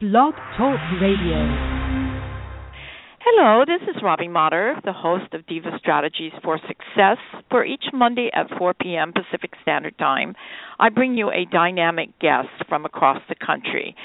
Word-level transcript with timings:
Blog 0.00 0.34
Talk 0.56 0.78
Radio. 1.00 1.38
Hello, 3.20 3.64
this 3.66 3.82
is 3.88 4.00
Robbie 4.02 4.28
Motter, 4.28 4.76
the 4.84 4.92
host 4.92 5.34
of 5.34 5.44
Diva 5.46 5.70
Strategies 5.78 6.32
for 6.42 6.58
Success. 6.66 7.18
For 7.50 7.64
each 7.64 7.84
Monday 7.92 8.30
at 8.32 8.46
4 8.58 8.74
p.m. 8.74 9.12
Pacific 9.12 9.52
Standard 9.62 9.98
Time, 9.98 10.34
I 10.78 10.88
bring 10.88 11.14
you 11.16 11.30
a 11.30 11.44
dynamic 11.50 12.16
guest 12.20 12.48
from 12.68 12.84
across 12.84 13.20
the 13.28 13.34
country. 13.34 13.96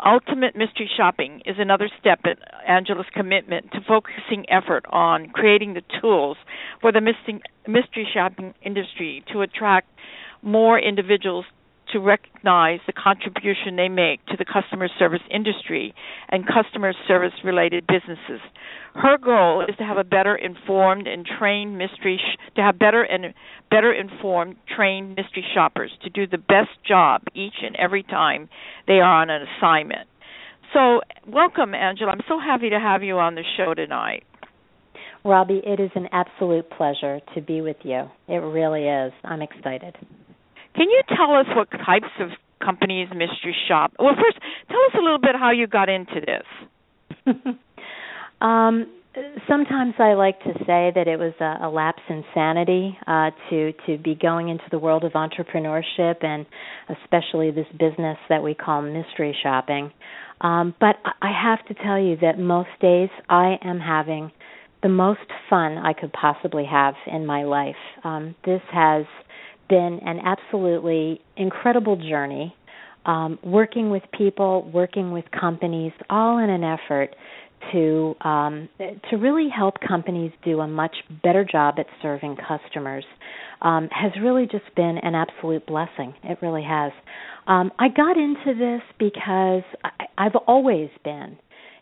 Ultimate 0.05 0.55
Mystery 0.55 0.89
Shopping 0.95 1.41
is 1.45 1.55
another 1.57 1.89
step 1.99 2.19
in 2.25 2.35
Angela's 2.67 3.07
commitment 3.13 3.71
to 3.71 3.79
focusing 3.87 4.45
effort 4.49 4.85
on 4.89 5.29
creating 5.29 5.73
the 5.73 5.81
tools 6.01 6.37
for 6.81 6.91
the 6.91 7.01
mystery 7.01 8.07
shopping 8.13 8.53
industry 8.61 9.23
to 9.31 9.41
attract 9.41 9.89
more 10.41 10.77
individuals 10.77 11.45
to 11.91 11.99
recognize 11.99 12.79
the 12.87 12.93
contribution 12.93 13.75
they 13.75 13.89
make 13.89 14.25
to 14.27 14.37
the 14.37 14.45
customer 14.45 14.87
service 14.99 15.21
industry 15.33 15.93
and 16.29 16.45
customer 16.45 16.93
service 17.07 17.33
related 17.43 17.85
businesses. 17.87 18.41
Her 18.95 19.17
goal 19.17 19.65
is 19.67 19.75
to 19.77 19.83
have 19.83 19.97
a 19.97 20.03
better 20.03 20.35
informed 20.35 21.07
and 21.07 21.25
trained 21.25 21.77
mystery 21.77 22.19
sh- 22.19 22.55
to 22.55 22.61
have 22.61 22.79
better 22.79 23.03
and 23.03 23.33
better 23.69 23.93
informed 23.93 24.55
trained 24.73 25.15
mystery 25.15 25.45
shoppers 25.53 25.91
to 26.03 26.09
do 26.09 26.27
the 26.27 26.37
best 26.37 26.71
job 26.87 27.23
each 27.33 27.55
and 27.61 27.75
every 27.75 28.03
time 28.03 28.49
they 28.87 28.99
are 28.99 29.21
on 29.21 29.29
an 29.29 29.45
assignment. 29.57 30.07
So, 30.73 31.01
welcome 31.27 31.73
Angela. 31.73 32.11
I'm 32.11 32.23
so 32.27 32.39
happy 32.39 32.69
to 32.69 32.79
have 32.79 33.03
you 33.03 33.17
on 33.19 33.35
the 33.35 33.43
show 33.57 33.73
tonight. 33.73 34.23
Robbie, 35.23 35.61
it 35.65 35.79
is 35.79 35.89
an 35.95 36.07
absolute 36.11 36.69
pleasure 36.69 37.19
to 37.33 37.41
be 37.41 37.61
with 37.61 37.77
you. 37.83 38.03
It 38.27 38.37
really 38.37 38.87
is. 38.87 39.11
I'm 39.23 39.41
excited. 39.41 39.95
Can 40.75 40.89
you 40.89 41.01
tell 41.15 41.35
us 41.35 41.45
what 41.55 41.69
types 41.71 42.11
of 42.19 42.29
companies 42.63 43.07
mystery 43.11 43.55
shop? 43.67 43.93
Well, 43.99 44.15
first, 44.15 44.37
tell 44.67 44.79
us 44.87 44.93
a 44.99 45.01
little 45.01 45.19
bit 45.19 45.35
how 45.35 45.51
you 45.51 45.67
got 45.67 45.89
into 45.89 46.21
this. 46.25 47.35
um, 48.41 48.87
sometimes 49.47 49.93
I 49.99 50.13
like 50.13 50.39
to 50.41 50.53
say 50.65 50.91
that 50.93 51.05
it 51.07 51.17
was 51.17 51.33
a, 51.39 51.67
a 51.67 51.69
lapse 51.69 52.01
in 52.09 52.23
sanity 52.33 52.97
uh, 53.07 53.31
to 53.49 53.71
to 53.87 53.97
be 53.97 54.15
going 54.15 54.49
into 54.49 54.65
the 54.71 54.79
world 54.79 55.03
of 55.03 55.13
entrepreneurship 55.13 56.23
and 56.23 56.45
especially 56.89 57.51
this 57.51 57.67
business 57.79 58.17
that 58.29 58.43
we 58.43 58.53
call 58.53 58.81
mystery 58.81 59.35
shopping. 59.41 59.91
Um, 60.41 60.75
but 60.79 60.97
I 61.21 61.31
have 61.31 61.65
to 61.67 61.83
tell 61.83 61.99
you 61.99 62.17
that 62.21 62.37
most 62.37 62.69
days 62.81 63.09
I 63.29 63.55
am 63.63 63.79
having 63.79 64.31
the 64.83 64.89
most 64.89 65.21
fun 65.49 65.77
I 65.77 65.93
could 65.93 66.11
possibly 66.11 66.65
have 66.69 66.95
in 67.07 67.25
my 67.25 67.43
life. 67.43 67.75
Um, 68.03 68.35
this 68.45 68.61
has 68.71 69.05
been 69.69 69.99
an 70.05 70.19
absolutely 70.23 71.21
incredible 71.37 71.95
journey. 71.95 72.55
Um, 73.05 73.37
working 73.43 73.91
with 73.91 74.01
people, 74.17 74.69
working 74.73 75.11
with 75.11 75.25
companies, 75.39 75.91
all 76.09 76.39
in 76.39 76.49
an 76.49 76.63
effort 76.63 77.15
to 77.71 78.15
um, 78.21 78.69
to 79.09 79.17
really 79.17 79.47
help 79.55 79.75
companies 79.87 80.31
do 80.43 80.59
a 80.59 80.67
much 80.67 80.95
better 81.23 81.45
job 81.45 81.75
at 81.77 81.85
serving 82.01 82.37
customers 82.47 83.05
um, 83.61 83.89
has 83.91 84.11
really 84.21 84.45
just 84.45 84.73
been 84.75 84.97
an 85.01 85.15
absolute 85.15 85.65
blessing. 85.65 86.13
It 86.23 86.39
really 86.41 86.63
has. 86.63 86.91
Um, 87.47 87.71
I 87.79 87.89
got 87.89 88.17
into 88.17 88.53
this 88.57 88.81
because 88.99 89.63
I, 89.83 90.05
I've 90.17 90.35
always 90.47 90.89
been 91.03 91.37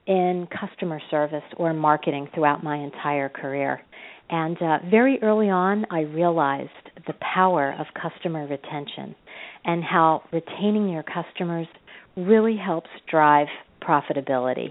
in 0.05 0.47
customer 0.59 1.01
service 1.09 1.43
or 1.57 1.73
marketing 1.73 2.27
throughout 2.33 2.63
my 2.63 2.77
entire 2.77 3.29
career. 3.29 3.81
And 4.29 4.57
uh, 4.61 4.79
very 4.89 5.19
early 5.21 5.49
on, 5.49 5.85
I 5.91 6.01
realized 6.01 6.69
the 7.07 7.13
power 7.13 7.75
of 7.77 7.87
customer 7.93 8.47
retention 8.47 9.15
and 9.65 9.83
how 9.83 10.23
retaining 10.31 10.89
your 10.89 11.03
customers 11.03 11.67
really 12.15 12.57
helps 12.57 12.89
drive 13.09 13.47
profitability. 13.81 14.69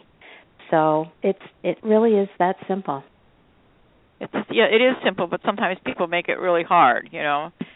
So 0.70 1.06
it's 1.22 1.42
it 1.62 1.78
really 1.82 2.12
is 2.12 2.28
that 2.38 2.56
simple. 2.66 3.04
It's 4.20 4.32
yeah, 4.50 4.64
it 4.64 4.80
is 4.80 4.96
simple, 5.04 5.26
but 5.26 5.40
sometimes 5.44 5.78
people 5.84 6.06
make 6.06 6.28
it 6.28 6.38
really 6.38 6.62
hard. 6.62 7.10
You 7.12 7.22
know, 7.22 7.52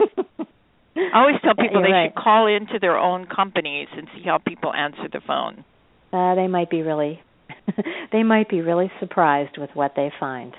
I 0.97 1.19
always 1.19 1.35
tell 1.43 1.53
people 1.53 1.79
You're 1.79 1.83
they 1.83 1.91
right. 1.91 2.11
should 2.15 2.15
call 2.15 2.47
into 2.47 2.79
their 2.79 2.97
own 2.97 3.27
companies 3.27 3.87
and 3.95 4.07
see 4.15 4.23
how 4.25 4.39
people 4.39 4.73
answer 4.73 5.07
the 5.11 5.21
phone. 5.25 5.63
Uh, 6.11 6.35
they 6.35 6.47
might 6.47 6.69
be 6.69 6.81
really 6.81 7.21
they 8.11 8.23
might 8.23 8.49
be 8.49 8.61
really 8.61 8.91
surprised 8.99 9.57
with 9.57 9.69
what 9.73 9.93
they 9.95 10.11
find. 10.19 10.53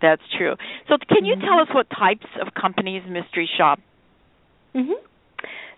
That's 0.00 0.22
true. 0.36 0.54
So, 0.88 0.96
can 1.08 1.24
you 1.24 1.36
Mhm. 1.36 1.40
tell 1.40 1.60
us 1.60 1.68
what 1.72 1.88
types 1.90 2.26
of 2.40 2.54
companies 2.54 3.02
mystery 3.06 3.46
shop? 3.56 3.80
hmm 4.74 4.92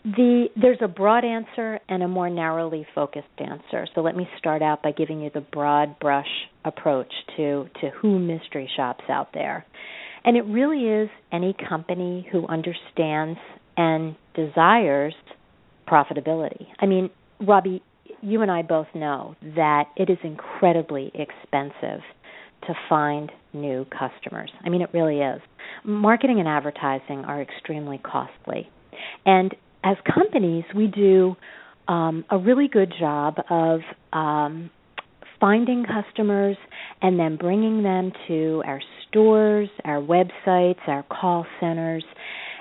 The 0.04 0.48
there's 0.56 0.80
a 0.82 0.88
broad 0.88 1.24
answer 1.24 1.78
and 1.88 2.02
a 2.02 2.08
more 2.08 2.28
narrowly 2.28 2.84
focused 2.94 3.28
answer. 3.38 3.86
So 3.94 4.00
let 4.00 4.16
me 4.16 4.28
start 4.38 4.62
out 4.62 4.82
by 4.82 4.92
giving 4.92 5.20
you 5.20 5.30
the 5.30 5.40
broad 5.40 5.98
brush 6.00 6.48
approach 6.64 7.12
to 7.36 7.68
to 7.80 7.90
who 7.90 8.18
mystery 8.18 8.68
shops 8.76 9.04
out 9.08 9.32
there. 9.32 9.64
And 10.24 10.36
it 10.36 10.42
really 10.42 10.88
is 10.88 11.08
any 11.32 11.52
company 11.68 12.26
who 12.32 12.46
understands 12.48 13.38
and 13.76 14.16
desires 14.34 15.14
profitability. 15.88 16.66
I 16.78 16.86
mean, 16.86 17.10
Robbie, 17.40 17.82
you 18.20 18.42
and 18.42 18.50
I 18.50 18.62
both 18.62 18.86
know 18.94 19.36
that 19.56 19.84
it 19.96 20.10
is 20.10 20.18
incredibly 20.22 21.10
expensive 21.14 22.00
to 22.66 22.74
find 22.88 23.30
new 23.52 23.86
customers. 23.86 24.50
I 24.64 24.68
mean, 24.68 24.82
it 24.82 24.90
really 24.92 25.18
is. 25.18 25.40
Marketing 25.84 26.38
and 26.38 26.48
advertising 26.48 27.24
are 27.26 27.42
extremely 27.42 27.98
costly. 27.98 28.68
And 29.26 29.54
as 29.84 29.96
companies, 30.14 30.64
we 30.74 30.86
do 30.86 31.36
um, 31.88 32.24
a 32.30 32.38
really 32.38 32.68
good 32.68 32.92
job 32.98 33.36
of 33.50 33.80
um, 34.12 34.70
finding 35.40 35.84
customers 35.84 36.56
and 37.00 37.18
then 37.18 37.36
bringing 37.36 37.82
them 37.82 38.12
to 38.28 38.62
our 38.64 38.80
stores, 39.08 39.68
our 39.84 40.00
websites, 40.00 40.78
our 40.86 41.02
call 41.02 41.44
centers. 41.60 42.04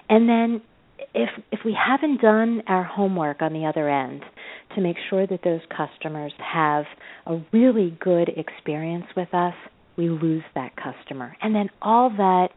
And 0.09 0.27
then 0.27 0.61
if 1.13 1.29
if 1.51 1.59
we 1.63 1.77
haven't 1.77 2.21
done 2.21 2.63
our 2.67 2.83
homework 2.83 3.41
on 3.41 3.53
the 3.53 3.65
other 3.65 3.89
end 3.89 4.23
to 4.75 4.81
make 4.81 4.97
sure 5.09 5.27
that 5.27 5.41
those 5.43 5.61
customers 5.75 6.33
have 6.39 6.85
a 7.27 7.39
really 7.51 7.95
good 7.99 8.29
experience 8.29 9.05
with 9.15 9.33
us, 9.33 9.53
we 10.01 10.09
lose 10.09 10.43
that 10.55 10.71
customer. 10.75 11.37
And 11.41 11.53
then 11.53 11.69
all 11.81 12.09
that 12.09 12.49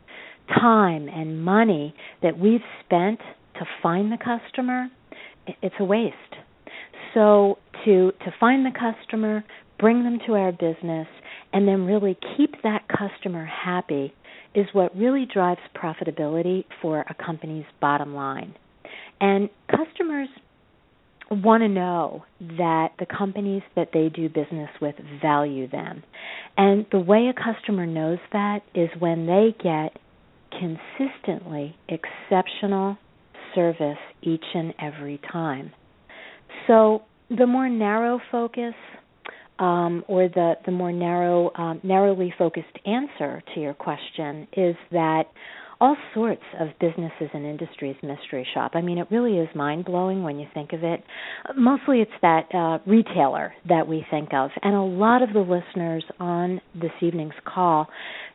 time 0.49 1.09
and 1.09 1.45
money 1.45 1.95
that 2.23 2.39
we've 2.39 2.61
spent 2.85 3.21
to 3.59 3.67
find 3.83 4.11
the 4.11 4.17
customer, 4.17 4.89
it's 5.63 5.75
a 5.79 5.85
waste. 5.85 6.15
So 7.13 7.59
to 7.85 8.13
to 8.25 8.35
find 8.41 8.65
the 8.65 8.73
customer, 8.73 9.45
bring 9.79 10.05
them 10.05 10.19
to 10.27 10.35
our 10.35 10.53
business, 10.53 11.07
and 11.53 11.69
then 11.69 11.85
really 11.85 12.17
keep 12.37 12.63
that 12.63 12.83
customer 12.89 13.45
happy 13.45 14.15
is 14.55 14.67
what 14.73 14.97
really 14.97 15.27
drives 15.33 15.61
profitability 15.77 16.65
for 16.81 17.01
a 17.01 17.15
company's 17.15 17.67
bottom 17.81 18.15
line. 18.15 18.55
And 19.21 19.51
customers 19.71 20.29
want 21.31 21.63
to 21.63 21.69
know 21.69 22.25
that 22.41 22.89
the 22.99 23.07
companies 23.07 23.63
that 23.77 23.91
they 23.93 24.09
do 24.09 24.29
business 24.29 24.71
with 24.81 24.95
value 25.23 25.69
them. 25.69 26.03
And 26.57 26.87
the 26.93 26.99
way 26.99 27.29
a 27.29 27.35
customer 27.35 27.87
knows 27.87 28.19
that 28.33 28.61
is 28.75 28.89
when 28.99 29.27
they 29.27 29.55
get 29.63 29.99
consistently 30.51 31.77
exceptional 31.89 32.97
service 33.55 33.99
each 34.23 34.45
and 34.55 34.75
every 34.81 35.21
time. 35.33 35.73
So 36.67 37.03
the 37.31 37.47
more 37.47 37.69
narrow 37.69 38.21
focus 38.31 38.75
um, 39.59 40.05
or 40.09 40.29
the, 40.29 40.55
the 40.67 40.73
more 40.73 40.93
narrow 40.93 41.53
um, 41.55 41.81
narrowly 41.83 42.35
focused 42.37 42.67
answer 42.85 43.43
to 43.55 43.61
your 43.61 43.75
question 43.75 44.49
is 44.57 44.75
that 44.91 45.25
all 45.81 45.97
sorts 46.15 46.43
of 46.61 46.69
businesses 46.81 47.29
and 47.33 47.45
industries 47.45 47.97
mystery 48.03 48.47
shop. 48.55 48.73
I 48.75 48.81
mean, 48.81 48.99
it 48.99 49.09
really 49.11 49.39
is 49.39 49.49
mind 49.55 49.85
blowing 49.85 50.23
when 50.23 50.39
you 50.39 50.47
think 50.55 50.73
of 50.73 50.85
it. 50.85 51.03
Mostly 51.57 52.01
it's 52.01 52.11
that 52.23 52.55
uh, 52.55 52.79
retailer 52.87 53.53
that 53.69 53.87
we 53.87 54.07
think 54.11 54.33
of. 54.33 54.51
And 54.63 54.75
a 54.75 54.83
lot 54.83 55.23
of 55.23 55.33
the 55.33 55.41
listeners 55.41 56.05
on 56.21 56.61
this 56.75 56.93
evening's 57.01 57.35
call 57.45 57.89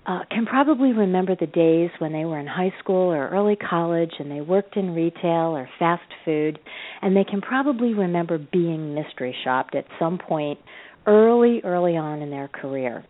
uh, 0.05 0.21
can 0.31 0.45
probably 0.45 0.91
remember 0.91 1.35
the 1.39 1.47
days 1.47 1.89
when 1.99 2.11
they 2.13 2.25
were 2.25 2.39
in 2.39 2.47
high 2.47 2.73
school 2.79 3.11
or 3.11 3.29
early 3.29 3.55
college 3.55 4.11
and 4.19 4.31
they 4.31 4.41
worked 4.41 4.75
in 4.75 4.93
retail 4.93 5.55
or 5.55 5.69
fast 5.77 6.01
food. 6.25 6.59
And 7.01 7.15
they 7.15 7.23
can 7.23 7.41
probably 7.41 7.93
remember 7.93 8.37
being 8.37 8.95
mystery 8.95 9.35
shopped 9.43 9.75
at 9.75 9.85
some 9.97 10.17
point 10.17 10.59
early, 11.05 11.61
early 11.63 11.95
on 11.95 12.21
in 12.21 12.29
their 12.29 12.47
career. 12.47 13.05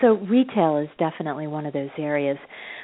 So 0.00 0.14
retail 0.14 0.78
is 0.78 0.88
definitely 0.98 1.46
one 1.46 1.66
of 1.66 1.72
those 1.72 1.90
areas, 1.98 2.38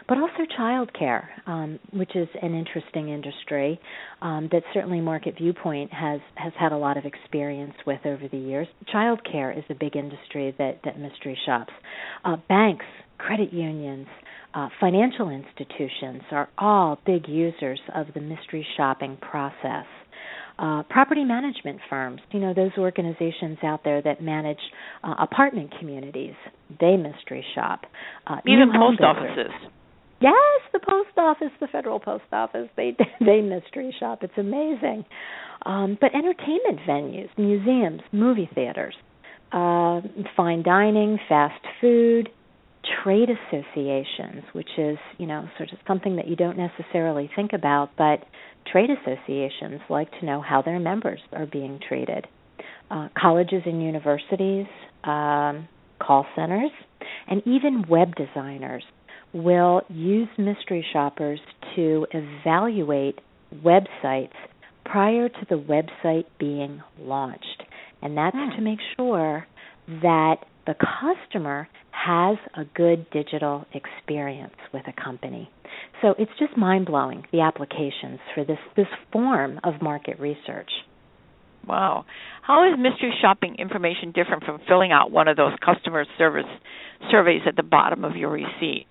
but 0.08 0.18
also 0.18 0.46
childcare, 0.58 1.26
um, 1.46 1.78
which 1.92 2.16
is 2.16 2.28
an 2.42 2.54
interesting 2.54 3.10
industry 3.10 3.78
um, 4.22 4.48
that 4.50 4.62
certainly 4.72 5.00
Market 5.00 5.36
Viewpoint 5.38 5.92
has 5.92 6.20
has 6.34 6.52
had 6.58 6.72
a 6.72 6.76
lot 6.76 6.96
of 6.96 7.04
experience 7.04 7.74
with 7.86 8.00
over 8.04 8.26
the 8.28 8.38
years. 8.38 8.66
Childcare 8.92 9.56
is 9.56 9.64
a 9.70 9.74
big 9.74 9.96
industry 9.96 10.54
that 10.58 10.80
that 10.84 10.98
mystery 10.98 11.38
shops. 11.46 11.72
Uh, 12.24 12.36
banks, 12.48 12.86
credit 13.18 13.52
unions, 13.52 14.06
uh, 14.54 14.68
financial 14.80 15.28
institutions 15.28 16.22
are 16.30 16.48
all 16.56 16.98
big 17.04 17.28
users 17.28 17.80
of 17.94 18.06
the 18.14 18.20
mystery 18.20 18.66
shopping 18.76 19.18
process 19.20 19.86
uh, 20.58 20.82
property 20.90 21.24
management 21.24 21.78
firms, 21.88 22.20
you 22.32 22.40
know, 22.40 22.52
those 22.52 22.72
organizations 22.78 23.58
out 23.62 23.84
there 23.84 24.02
that 24.02 24.20
manage 24.20 24.58
uh, 25.04 25.14
apartment 25.18 25.72
communities, 25.78 26.34
they 26.80 26.96
mystery 26.96 27.44
shop. 27.54 27.82
Uh, 28.26 28.38
Even 28.46 28.72
post 28.72 29.00
offices. 29.00 29.52
Yes, 30.20 30.60
the 30.72 30.80
post 30.80 31.16
office, 31.16 31.52
the 31.60 31.68
federal 31.68 32.00
post 32.00 32.24
office, 32.32 32.68
they 32.76 32.96
they 33.20 33.40
mystery 33.40 33.94
shop. 33.98 34.20
It's 34.22 34.36
amazing. 34.36 35.04
Um, 35.64 35.98
but 36.00 36.14
entertainment 36.14 36.80
venues, 36.88 37.28
museums, 37.36 38.00
movie 38.12 38.48
theaters, 38.54 38.94
uh, 39.52 40.00
fine 40.36 40.62
dining, 40.62 41.18
fast 41.28 41.60
food, 41.80 42.30
trade 43.02 43.28
associations, 43.28 44.44
which 44.52 44.68
is, 44.78 44.98
you 45.18 45.26
know, 45.26 45.48
sort 45.56 45.72
of 45.72 45.78
something 45.86 46.16
that 46.16 46.28
you 46.28 46.36
don't 46.36 46.56
necessarily 46.56 47.30
think 47.34 47.52
about, 47.52 47.90
but 47.98 48.24
trade 48.70 48.90
associations 48.90 49.80
like 49.90 50.10
to 50.20 50.26
know 50.26 50.40
how 50.40 50.62
their 50.62 50.78
members 50.78 51.20
are 51.32 51.46
being 51.46 51.80
treated. 51.86 52.26
Uh, 52.90 53.08
colleges 53.20 53.62
and 53.66 53.82
universities, 53.82 54.66
um, 55.04 55.68
call 56.00 56.24
centers, 56.34 56.70
and 57.28 57.42
even 57.46 57.84
web 57.88 58.14
designers 58.14 58.84
will 59.32 59.82
use 59.88 60.28
mystery 60.38 60.84
shoppers 60.92 61.40
to 61.76 62.06
evaluate 62.12 63.20
websites 63.64 64.32
prior 64.84 65.28
to 65.28 65.46
the 65.48 65.56
website 65.56 66.24
being 66.38 66.82
launched. 66.98 67.62
And 68.02 68.16
that's 68.16 68.36
hmm. 68.36 68.56
to 68.56 68.62
make 68.62 68.78
sure 68.96 69.46
that 70.02 70.36
the 70.66 70.74
customer 70.74 71.68
has 71.90 72.36
a 72.56 72.64
good 72.74 73.10
digital 73.10 73.66
experience 73.74 74.54
with 74.72 74.82
a 74.86 75.02
company. 75.02 75.50
So 76.02 76.14
it's 76.18 76.30
just 76.38 76.56
mind 76.56 76.86
blowing 76.86 77.24
the 77.32 77.40
applications 77.40 78.20
for 78.34 78.44
this 78.44 78.58
this 78.76 78.86
form 79.12 79.60
of 79.64 79.82
market 79.82 80.20
research. 80.20 80.70
Wow. 81.66 82.04
How 82.42 82.70
is 82.70 82.78
mystery 82.78 83.12
shopping 83.20 83.56
information 83.58 84.12
different 84.12 84.44
from 84.44 84.60
filling 84.66 84.92
out 84.92 85.10
one 85.10 85.28
of 85.28 85.36
those 85.36 85.52
customer 85.64 86.06
service 86.16 86.46
surveys 87.10 87.42
at 87.46 87.56
the 87.56 87.62
bottom 87.62 88.04
of 88.04 88.16
your 88.16 88.30
receipt? 88.30 88.86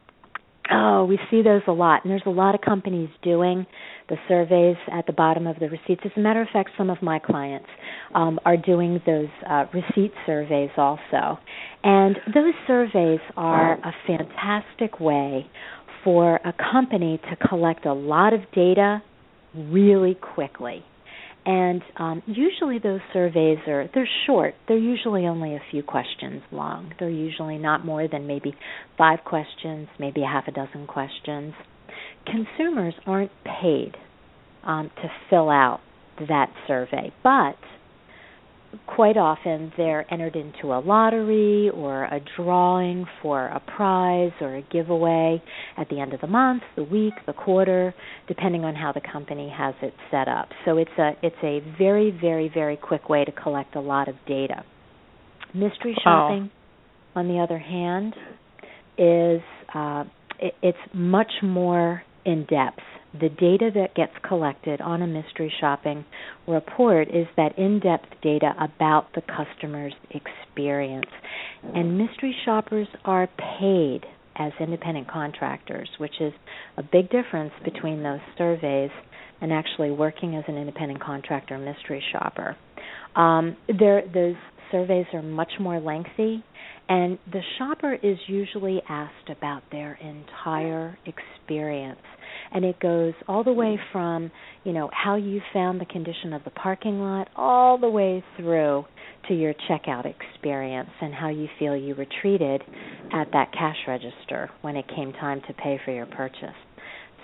Oh, 0.71 1.05
we 1.05 1.17
see 1.31 1.41
those 1.41 1.61
a 1.67 1.71
lot, 1.71 2.03
and 2.03 2.11
there's 2.11 2.23
a 2.25 2.31
lot 2.31 2.53
of 2.53 2.61
companies 2.61 3.09
doing 3.23 3.65
the 4.09 4.17
surveys 4.27 4.75
at 4.91 5.05
the 5.05 5.13
bottom 5.13 5.47
of 5.47 5.57
the 5.59 5.69
receipts. 5.69 6.01
As 6.03 6.11
a 6.17 6.19
matter 6.19 6.41
of 6.41 6.47
fact, 6.51 6.71
some 6.77 6.89
of 6.89 7.01
my 7.01 7.19
clients 7.19 7.67
um, 8.13 8.39
are 8.45 8.57
doing 8.57 9.01
those 9.05 9.29
uh, 9.49 9.65
receipt 9.73 10.11
surveys 10.25 10.69
also. 10.75 11.39
And 11.83 12.17
those 12.33 12.53
surveys 12.67 13.19
are 13.37 13.73
a 13.73 13.93
fantastic 14.05 14.99
way 14.99 15.45
for 16.03 16.35
a 16.43 16.53
company 16.71 17.19
to 17.29 17.47
collect 17.47 17.85
a 17.85 17.93
lot 17.93 18.33
of 18.33 18.41
data 18.53 19.01
really 19.55 20.15
quickly. 20.15 20.83
And 21.47 21.81
um, 21.95 22.23
usually 22.25 22.77
those 22.77 22.99
surveys 23.13 23.59
are 23.67 23.89
they're 23.93 24.09
short. 24.25 24.53
They're 24.67 24.77
usually 24.77 25.27
only 25.27 25.55
a 25.55 25.61
few 25.71 25.81
questions 25.81 26.41
long. 26.51 26.91
They're 26.99 27.09
usually 27.09 27.57
not 27.57 27.85
more 27.85 28.05
than 28.09 28.27
maybe 28.27 28.53
five 28.97 29.19
questions, 29.23 29.87
maybe 29.97 30.23
a 30.23 30.27
half 30.27 30.49
a 30.49 30.51
dozen 30.51 30.87
questions. 30.87 31.53
Consumers 32.25 32.95
aren't 33.05 33.31
paid 33.45 33.95
um, 34.65 34.91
to 34.97 35.09
fill 35.29 35.49
out 35.49 35.79
that 36.27 36.47
survey, 36.67 37.13
but 37.23 37.55
quite 38.97 39.15
often 39.15 39.71
they're 39.77 40.11
entered 40.11 40.35
into 40.35 40.73
a 40.73 40.79
lottery 40.79 41.69
or 41.71 42.05
a 42.05 42.19
drawing 42.35 43.05
for 43.21 43.45
a 43.45 43.59
prize 43.59 44.31
or 44.41 44.55
a 44.55 44.61
giveaway 44.71 45.39
at 45.77 45.87
the 45.89 45.99
end 45.99 46.15
of 46.15 46.21
the 46.21 46.25
month, 46.25 46.63
the 46.75 46.83
week, 46.83 47.13
the 47.27 47.33
quarter, 47.33 47.93
depending 48.27 48.65
on 48.65 48.73
how 48.73 48.91
the 48.91 49.01
company 49.13 49.53
has 49.55 49.75
it 49.83 49.93
set 50.09 50.27
up. 50.27 50.49
So 50.65 50.79
it's 50.79 50.89
a 50.97 51.11
it's 51.21 51.35
a 51.43 51.59
very 51.77 52.09
very 52.09 52.49
very 52.51 52.75
quick 52.75 53.07
way 53.07 53.23
to 53.23 53.31
collect 53.31 53.75
a 53.75 53.81
lot 53.81 54.07
of 54.07 54.15
data. 54.27 54.63
Mystery 55.53 55.95
shopping, 56.03 56.49
oh. 57.15 57.19
on 57.19 57.27
the 57.27 57.37
other 57.37 57.59
hand, 57.59 58.15
is 58.97 59.43
uh, 59.75 60.05
it, 60.39 60.55
it's 60.63 60.77
much 60.91 61.33
more 61.43 62.01
in 62.25 62.47
depth 62.49 62.81
the 63.13 63.29
data 63.29 63.71
that 63.73 63.95
gets 63.95 64.11
collected 64.27 64.81
on 64.81 65.01
a 65.01 65.07
mystery 65.07 65.51
shopping 65.59 66.05
report 66.47 67.07
is 67.07 67.27
that 67.37 67.57
in 67.57 67.79
depth 67.79 68.09
data 68.21 68.53
about 68.59 69.07
the 69.15 69.21
customer's 69.21 69.93
experience. 70.11 71.09
And 71.73 71.97
mystery 71.97 72.35
shoppers 72.45 72.87
are 73.05 73.27
paid 73.59 74.01
as 74.35 74.51
independent 74.59 75.09
contractors, 75.09 75.89
which 75.97 76.13
is 76.19 76.33
a 76.77 76.83
big 76.83 77.09
difference 77.09 77.53
between 77.63 78.03
those 78.03 78.19
surveys 78.37 78.91
and 79.41 79.51
actually 79.51 79.91
working 79.91 80.35
as 80.35 80.43
an 80.47 80.57
independent 80.57 81.01
contractor 81.01 81.57
mystery 81.57 82.03
shopper. 82.11 82.55
Um, 83.15 83.55
those 83.67 84.35
surveys 84.71 85.05
are 85.13 85.21
much 85.21 85.51
more 85.59 85.79
lengthy, 85.79 86.43
and 86.89 87.17
the 87.31 87.41
shopper 87.57 87.93
is 87.93 88.17
usually 88.27 88.81
asked 88.87 89.29
about 89.29 89.63
their 89.71 89.97
entire 90.01 90.97
experience 91.05 91.99
and 92.51 92.65
it 92.65 92.79
goes 92.79 93.13
all 93.27 93.43
the 93.43 93.51
way 93.51 93.79
from 93.91 94.31
you 94.63 94.73
know 94.73 94.89
how 94.93 95.15
you 95.15 95.41
found 95.53 95.79
the 95.79 95.85
condition 95.85 96.33
of 96.33 96.43
the 96.43 96.51
parking 96.51 96.99
lot 96.99 97.27
all 97.35 97.77
the 97.77 97.89
way 97.89 98.23
through 98.37 98.85
to 99.27 99.33
your 99.33 99.53
checkout 99.69 100.05
experience 100.05 100.89
and 101.01 101.13
how 101.13 101.29
you 101.29 101.47
feel 101.59 101.75
you 101.75 101.95
were 101.95 102.07
treated 102.21 102.61
at 103.13 103.31
that 103.33 103.51
cash 103.51 103.77
register 103.87 104.49
when 104.61 104.75
it 104.75 104.85
came 104.95 105.11
time 105.13 105.41
to 105.47 105.53
pay 105.53 105.79
for 105.83 105.91
your 105.91 106.05
purchase. 106.05 106.55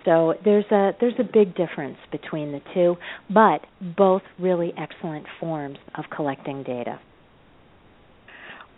So 0.05 0.33
there's 0.43 0.65
a 0.71 0.91
there's 0.99 1.13
a 1.19 1.23
big 1.23 1.55
difference 1.55 1.97
between 2.11 2.51
the 2.51 2.61
two, 2.73 2.97
but 3.29 3.61
both 3.97 4.21
really 4.37 4.73
excellent 4.77 5.25
forms 5.39 5.77
of 5.97 6.05
collecting 6.13 6.63
data. 6.63 6.99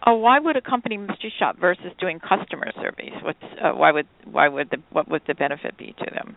Oh, 0.05 0.15
why 0.15 0.39
would 0.39 0.55
a 0.55 0.61
company 0.61 0.97
mystery 0.97 1.33
shop 1.39 1.57
versus 1.59 1.91
doing 1.99 2.19
customer 2.19 2.71
surveys? 2.75 3.13
What's 3.23 3.39
uh, 3.61 3.71
why 3.71 3.91
would 3.91 4.07
why 4.25 4.47
would 4.47 4.69
the 4.69 4.77
what 4.91 5.09
would 5.09 5.23
the 5.27 5.33
benefit 5.33 5.77
be 5.77 5.95
to 5.97 6.11
them? 6.13 6.35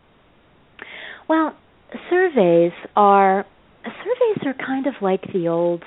Well, 1.28 1.54
surveys 2.08 2.72
are 2.96 3.44
surveys 3.84 4.46
are 4.46 4.54
kind 4.54 4.86
of 4.86 4.94
like 5.02 5.22
the 5.32 5.48
old 5.48 5.82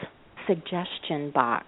suggestion 0.48 1.32
box 1.34 1.66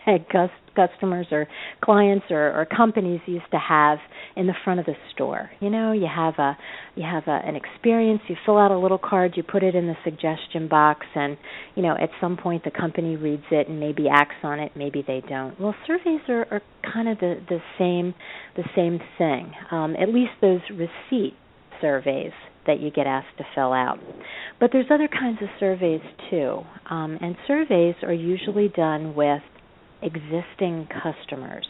that 0.06 0.50
customers 0.74 1.26
or 1.30 1.46
clients 1.82 2.26
or, 2.30 2.60
or 2.60 2.66
companies 2.66 3.20
used 3.26 3.50
to 3.50 3.58
have 3.58 3.98
in 4.36 4.46
the 4.46 4.54
front 4.64 4.80
of 4.80 4.86
the 4.86 4.94
store. 5.14 5.50
You 5.60 5.70
know, 5.70 5.92
you 5.92 6.08
have 6.12 6.34
a 6.38 6.56
you 6.96 7.04
have 7.04 7.24
a, 7.26 7.40
an 7.46 7.56
experience. 7.56 8.20
You 8.28 8.36
fill 8.44 8.58
out 8.58 8.70
a 8.70 8.78
little 8.78 8.98
card. 8.98 9.34
You 9.36 9.42
put 9.42 9.62
it 9.62 9.74
in 9.74 9.86
the 9.86 9.96
suggestion 10.04 10.68
box, 10.68 11.06
and 11.14 11.36
you 11.74 11.82
know, 11.82 11.96
at 12.00 12.10
some 12.20 12.36
point 12.36 12.64
the 12.64 12.70
company 12.70 13.16
reads 13.16 13.44
it 13.50 13.68
and 13.68 13.80
maybe 13.80 14.08
acts 14.08 14.36
on 14.42 14.60
it. 14.60 14.72
Maybe 14.76 15.04
they 15.06 15.22
don't. 15.28 15.58
Well, 15.60 15.74
surveys 15.86 16.20
are, 16.28 16.46
are 16.50 16.62
kind 16.92 17.08
of 17.08 17.18
the 17.18 17.36
the 17.48 17.60
same 17.78 18.14
the 18.56 18.64
same 18.76 18.98
thing. 19.18 19.52
Um, 19.70 19.96
at 19.96 20.08
least 20.08 20.32
those 20.40 20.60
receipt 20.70 21.34
surveys 21.80 22.32
that 22.66 22.80
you 22.80 22.90
get 22.90 23.06
asked 23.06 23.36
to 23.36 23.44
fill 23.54 23.72
out. 23.72 23.98
But 24.58 24.70
there's 24.72 24.86
other 24.90 25.08
kinds 25.08 25.38
of 25.42 25.48
surveys 25.60 26.00
too, 26.30 26.60
um, 26.88 27.18
and 27.20 27.36
surveys 27.46 27.94
are 28.02 28.12
usually 28.12 28.68
done 28.68 29.14
with 29.14 29.42
existing 30.02 30.88
customers. 31.02 31.66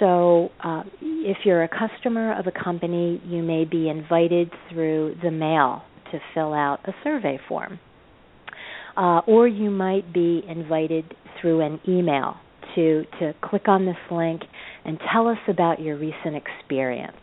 So, 0.00 0.50
uh, 0.64 0.84
if 1.00 1.38
you're 1.44 1.62
a 1.64 1.68
customer 1.68 2.38
of 2.38 2.46
a 2.46 2.52
company, 2.52 3.20
you 3.26 3.42
may 3.42 3.64
be 3.64 3.88
invited 3.88 4.50
through 4.70 5.16
the 5.22 5.30
mail 5.30 5.82
to 6.12 6.20
fill 6.34 6.54
out 6.54 6.80
a 6.86 6.92
survey 7.04 7.38
form. 7.48 7.80
Uh, 8.96 9.20
or 9.26 9.48
you 9.48 9.70
might 9.70 10.12
be 10.12 10.42
invited 10.48 11.14
through 11.40 11.60
an 11.60 11.80
email 11.88 12.36
to, 12.74 13.04
to 13.20 13.34
click 13.42 13.68
on 13.68 13.86
this 13.86 13.96
link 14.10 14.42
and 14.84 14.98
tell 15.12 15.28
us 15.28 15.38
about 15.48 15.80
your 15.80 15.96
recent 15.96 16.36
experience. 16.36 17.16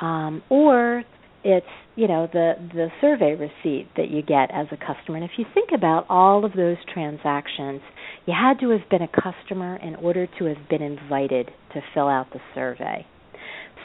um, 0.00 0.42
or 0.50 1.04
it's 1.44 1.66
you 1.96 2.08
know 2.08 2.28
the 2.32 2.54
the 2.74 2.88
survey 3.00 3.34
receipt 3.34 3.88
that 3.96 4.10
you 4.10 4.22
get 4.22 4.50
as 4.52 4.66
a 4.72 4.76
customer 4.76 5.16
and 5.16 5.24
if 5.24 5.32
you 5.38 5.44
think 5.54 5.70
about 5.74 6.06
all 6.08 6.44
of 6.44 6.52
those 6.54 6.76
transactions 6.92 7.80
you 8.28 8.34
had 8.38 8.60
to 8.60 8.68
have 8.68 8.86
been 8.90 9.00
a 9.00 9.08
customer 9.08 9.76
in 9.76 9.96
order 9.96 10.26
to 10.38 10.44
have 10.44 10.68
been 10.68 10.82
invited 10.82 11.50
to 11.72 11.80
fill 11.94 12.08
out 12.08 12.26
the 12.34 12.40
survey. 12.54 13.06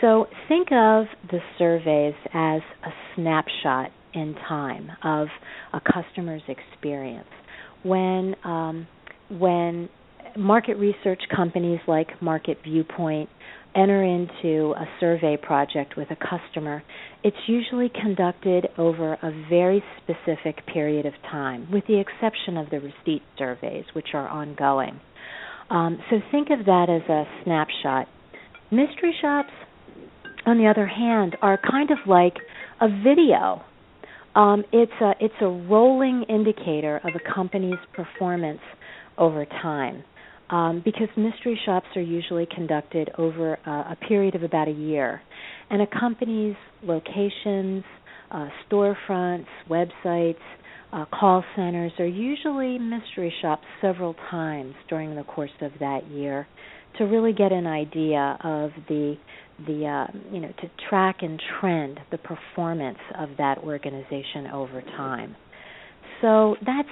So 0.02 0.26
think 0.50 0.68
of 0.68 1.06
the 1.32 1.40
surveys 1.58 2.14
as 2.34 2.62
a 2.86 2.92
snapshot 3.16 3.92
in 4.14 4.36
time 4.50 4.92
of 5.02 5.30
a 5.72 5.80
customer's 5.80 6.42
experience. 6.50 7.30
When 7.84 8.36
um, 8.44 8.86
when 9.30 9.88
market 10.38 10.76
research 10.76 11.22
companies 11.34 11.80
like 11.88 12.22
market 12.22 12.58
viewpoint 12.66 13.30
enter 13.76 14.04
into 14.04 14.74
a 14.74 14.86
survey 15.00 15.38
project 15.42 15.96
with 15.98 16.10
a 16.12 16.16
customer, 16.16 16.84
it's 17.24 17.38
usually 17.48 17.90
conducted 17.90 18.68
over 18.78 19.14
a 19.14 19.32
very 19.50 19.84
specific 20.02 20.66
period 20.68 21.06
of 21.06 21.14
time, 21.30 21.72
with 21.72 21.86
the 21.88 22.00
exception 22.00 22.58
of 22.58 22.70
the 22.70 22.80
receipt 22.80 23.24
surveys, 23.38 23.86
which 23.94 24.10
are 24.14 24.28
ongoing. 24.28 25.00
Um, 25.70 26.00
so 26.10 26.18
think 26.32 26.50
of 26.50 26.66
that 26.66 26.88
as 26.90 27.10
a 27.10 27.24
snapshot. 27.44 28.08
Mystery 28.72 29.16
shops, 29.22 29.52
on 30.46 30.58
the 30.58 30.68
other 30.68 30.88
hand, 30.88 31.38
are 31.42 31.58
kind 31.58 31.90
of 31.92 31.98
like 32.08 32.36
a 32.82 32.88
video. 32.88 33.64
Um, 34.36 34.64
it's 34.72 34.92
a 35.00 35.14
it's 35.20 35.34
a 35.42 35.48
rolling 35.48 36.26
indicator 36.28 36.98
of 36.98 37.12
a 37.16 37.34
company's 37.34 37.78
performance 37.94 38.62
over 39.18 39.46
time 39.46 40.04
um, 40.54 40.84
because 40.86 41.08
mystery 41.18 41.60
shops 41.66 41.88
are 41.96 42.02
usually 42.02 42.46
conducted 42.46 43.10
over 43.18 43.58
uh, 43.66 43.92
a 43.92 43.98
period 44.08 44.36
of 44.36 44.44
about 44.44 44.68
a 44.68 44.72
year. 44.72 45.20
And 45.72 45.82
a 45.82 45.88
company's 45.88 46.56
locations, 46.84 47.84
uh, 48.30 48.50
storefronts, 48.70 49.48
websites, 49.68 50.36
uh, 50.92 51.06
call 51.06 51.44
centers 51.56 51.92
are 51.98 52.06
usually 52.06 52.78
mystery 52.78 53.34
shops 53.42 53.64
several 53.82 54.16
times 54.30 54.76
during 54.90 55.16
the 55.16 55.24
course 55.24 55.50
of 55.62 55.72
that 55.80 56.08
year 56.12 56.48
to 57.00 57.06
really 57.06 57.34
get 57.34 57.52
an 57.52 57.66
idea 57.66 58.38
of 58.44 58.70
the 58.88 59.16
the 59.66 59.88
uh, 59.88 60.18
you 60.32 60.40
know 60.40 60.50
to 60.62 60.70
track 60.88 61.18
and 61.22 61.42
trend 61.60 62.00
the 62.12 62.20
performance 62.20 63.00
of 63.18 63.30
that 63.40 63.58
organization 63.58 64.46
over 64.54 64.84
time. 64.96 65.36
So 66.22 66.58
that's 66.64 66.90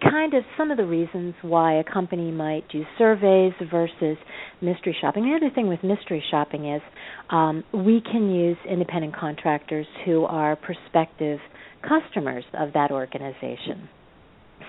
kind 0.00 0.34
of 0.34 0.44
some 0.56 0.70
of 0.70 0.76
the 0.76 0.86
reasons 0.86 1.34
why 1.42 1.74
a 1.74 1.84
company 1.84 2.30
might 2.30 2.68
do 2.70 2.82
surveys 2.98 3.52
versus 3.70 4.16
mystery 4.60 4.96
shopping. 5.00 5.24
The 5.24 5.36
other 5.36 5.54
thing 5.54 5.68
with 5.68 5.82
mystery 5.82 6.22
shopping 6.30 6.72
is 6.72 6.82
um, 7.30 7.64
we 7.72 8.00
can 8.00 8.30
use 8.30 8.56
independent 8.68 9.16
contractors 9.16 9.86
who 10.04 10.24
are 10.24 10.56
prospective 10.56 11.38
customers 11.82 12.44
of 12.58 12.72
that 12.74 12.90
organization. 12.90 13.88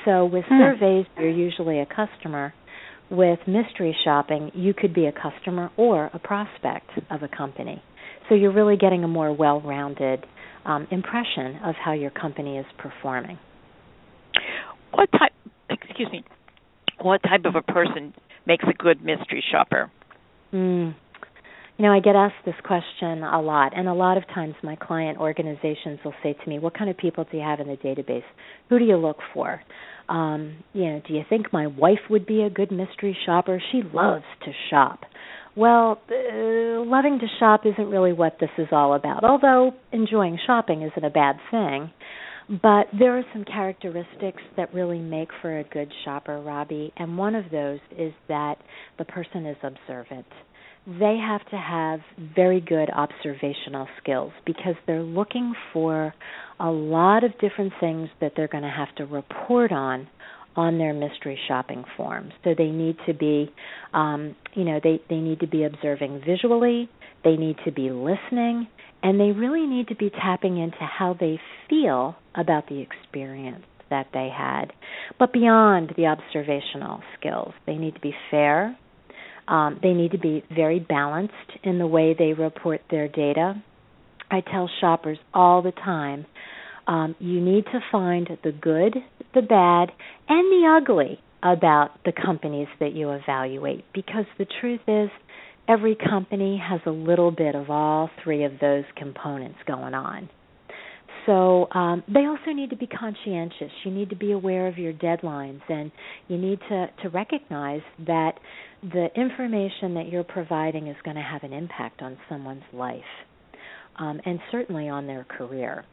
So 0.06 0.26
with 0.26 0.46
hmm. 0.48 0.60
surveys, 0.60 1.06
you're 1.18 1.30
usually 1.30 1.80
a 1.80 1.86
customer. 1.86 2.54
With 3.12 3.40
mystery 3.46 3.96
shopping, 4.04 4.52
you 4.56 4.74
could 4.74 4.94
be 4.94 5.06
a 5.06 5.12
customer 5.12 5.70
or 5.78 6.10
a 6.14 6.20
prospect 6.20 6.90
of 7.12 7.22
a 7.22 7.28
company. 7.28 7.84
So 8.28 8.36
you're 8.36 8.54
really 8.54 8.78
getting 8.78 9.04
a 9.04 9.08
more 9.08 9.32
well 9.32 9.62
rounded 9.62 10.26
um, 10.66 10.88
impression 10.90 11.60
of 11.64 11.76
how 11.76 11.92
your 11.92 12.10
company 12.10 12.58
is 12.58 12.66
performing 12.78 13.38
what 14.94 15.12
type 15.12 15.32
excuse 15.70 16.10
me 16.12 16.24
what 17.02 17.22
type 17.24 17.46
of 17.46 17.56
a 17.56 17.62
person 17.62 18.14
makes 18.46 18.64
a 18.68 18.74
good 18.74 19.04
mystery 19.04 19.44
shopper? 19.52 19.92
Mm. 20.54 20.94
you 21.78 21.86
know 21.86 21.92
i 21.92 22.00
get 22.00 22.16
asked 22.16 22.46
this 22.46 22.56
question 22.64 23.24
a 23.24 23.42
lot 23.42 23.76
and 23.76 23.88
a 23.88 23.94
lot 23.94 24.18
of 24.18 24.28
times 24.28 24.54
my 24.62 24.76
client 24.76 25.18
organizations 25.18 26.00
will 26.06 26.14
say 26.22 26.34
to 26.34 26.50
me 26.50 26.60
what 26.60 26.78
kind 26.78 26.90
of 26.90 26.98
people 26.98 27.26
do 27.30 27.38
you 27.38 27.44
have 27.44 27.60
in 27.60 27.68
the 27.68 27.78
database? 27.78 28.24
Who 28.70 28.78
do 28.80 28.86
you 28.86 28.98
look 28.98 29.18
for? 29.34 29.62
Um 30.10 30.58
you 30.74 30.86
know 30.86 31.02
do 31.08 31.14
you 31.14 31.24
think 31.28 31.52
my 31.52 31.68
wife 31.68 32.10
would 32.10 32.26
be 32.26 32.44
a 32.44 32.50
good 32.50 32.72
mystery 32.72 33.18
shopper? 33.26 33.62
She 33.72 33.82
loves 33.82 34.26
to 34.46 34.52
shop. 34.70 35.06
Well, 35.56 36.02
uh, 36.10 36.84
loving 36.84 37.20
to 37.20 37.28
shop 37.40 37.62
isn't 37.66 37.90
really 37.90 38.12
what 38.12 38.38
this 38.40 38.50
is 38.58 38.68
all 38.72 38.96
about. 38.96 39.24
Although 39.24 39.74
enjoying 39.92 40.40
shopping 40.48 40.82
isn't 40.82 41.04
a 41.04 41.12
bad 41.12 41.38
thing, 41.52 41.92
but 42.50 42.88
there 42.98 43.18
are 43.18 43.24
some 43.34 43.46
characteristics 43.46 44.42
that 44.58 44.74
really 44.74 45.00
make 45.00 45.30
for 45.42 45.60
a 45.60 45.64
good 45.64 45.92
shopper, 46.04 46.42
Robbie, 46.42 46.92
and 46.98 47.18
one 47.18 47.36
of 47.36 47.46
those 47.52 47.80
is 47.98 48.14
that 48.28 48.56
the 48.98 49.06
person 49.06 49.46
is 49.46 49.58
observant. 49.64 50.26
They 50.86 51.18
have 51.18 51.48
to 51.50 51.58
have 51.58 52.02
very 52.36 52.60
good 52.60 52.90
observational 52.90 53.88
skills 54.02 54.34
because 54.46 54.76
they're 54.86 55.02
looking 55.02 55.54
for 55.72 56.14
a 56.60 56.70
lot 56.70 57.24
of 57.24 57.32
different 57.40 57.72
things 57.80 58.10
that 58.20 58.34
they're 58.36 58.50
going 58.50 58.64
to 58.64 58.70
have 58.70 58.94
to 58.98 59.06
report 59.06 59.72
on 59.72 60.08
on 60.56 60.78
their 60.78 60.94
mystery 60.94 61.40
shopping 61.48 61.84
form. 61.98 62.32
So 62.44 62.54
they 62.56 62.70
need 62.70 62.98
to 63.08 63.14
be, 63.14 63.52
um, 63.94 64.36
you 64.54 64.66
know, 64.66 64.80
they 64.84 65.02
they 65.10 65.18
need 65.18 65.40
to 65.40 65.48
be 65.48 65.64
observing 65.64 66.22
visually. 66.26 66.90
They 67.24 67.38
need 67.38 67.56
to 67.66 67.72
be 67.72 67.90
listening, 67.90 68.68
and 69.04 69.20
they 69.20 69.32
really 69.32 69.68
need 69.68 69.90
to 69.90 69.96
be 69.96 70.10
tapping 70.10 70.58
into 70.58 70.80
how 70.80 71.16
they 71.20 71.40
feel 71.70 72.16
about 72.36 72.68
the 72.70 72.80
experience 72.80 73.66
that 73.90 74.08
they 74.14 74.30
had. 74.36 74.74
But 75.20 75.34
beyond 75.34 75.94
the 75.96 76.08
observational 76.08 77.02
skills, 77.20 77.54
they 77.68 77.76
need 77.76 77.96
to 77.96 78.02
be 78.02 78.16
fair. 78.32 78.78
Um, 79.48 79.80
they 79.84 79.92
need 79.92 80.12
to 80.12 80.18
be 80.18 80.44
very 80.50 80.80
balanced 80.80 81.34
in 81.64 81.78
the 81.78 81.86
way 81.86 82.16
they 82.18 82.34
report 82.34 82.82
their 82.90 83.10
data. 83.10 83.62
I 84.32 84.42
tell 84.42 84.70
shoppers 84.80 85.20
all 85.34 85.62
the 85.62 85.74
time 85.74 86.26
um, 86.88 87.16
you 87.20 87.40
need 87.40 87.66
to 87.66 87.80
find 87.92 88.28
the 88.44 88.52
good, 88.52 88.96
the 89.34 89.42
bad, 89.42 89.92
and 90.28 90.52
the 90.52 90.80
ugly 90.82 91.20
about 91.42 91.92
the 92.06 92.14
companies 92.14 92.68
that 92.80 92.94
you 92.94 93.12
evaluate 93.12 93.84
because 93.94 94.26
the 94.38 94.48
truth 94.62 94.80
is 94.88 95.10
every 95.68 95.96
company 95.96 96.62
has 96.62 96.82
a 96.86 96.92
little 96.92 97.32
bit 97.32 97.56
of 97.56 97.70
all 97.70 98.10
three 98.24 98.44
of 98.44 98.54
those 98.60 98.84
components 98.98 99.58
going 99.66 99.94
on. 99.94 100.30
So 101.26 101.68
um, 101.72 102.04
they 102.14 102.26
also 102.26 102.52
need 102.54 102.72
to 102.72 102.76
be 102.76 102.88
conscientious. 102.88 103.72
You 103.86 103.92
need 103.92 104.10
to 104.10 104.16
be 104.16 104.34
aware 104.34 104.68
of 104.68 104.78
your 104.78 104.92
deadlines, 104.92 105.62
and 105.70 105.92
you 106.28 106.38
need 106.38 106.60
to 106.70 106.88
to 107.04 107.10
recognize 107.10 107.82
that 108.06 108.34
the 108.82 109.08
information 109.16 109.94
that 109.94 110.10
you're 110.12 110.26
providing 110.26 110.88
is 110.88 110.98
going 111.06 111.16
to 111.16 111.22
have 111.22 111.44
an 111.44 111.54
impact 111.54 112.02
on 112.02 112.18
someone's 112.28 112.64
life, 112.74 113.00
um, 113.98 114.20
and 114.26 114.40
certainly 114.52 114.90
on 114.90 115.08
their 115.08 115.24
career. 115.24 115.86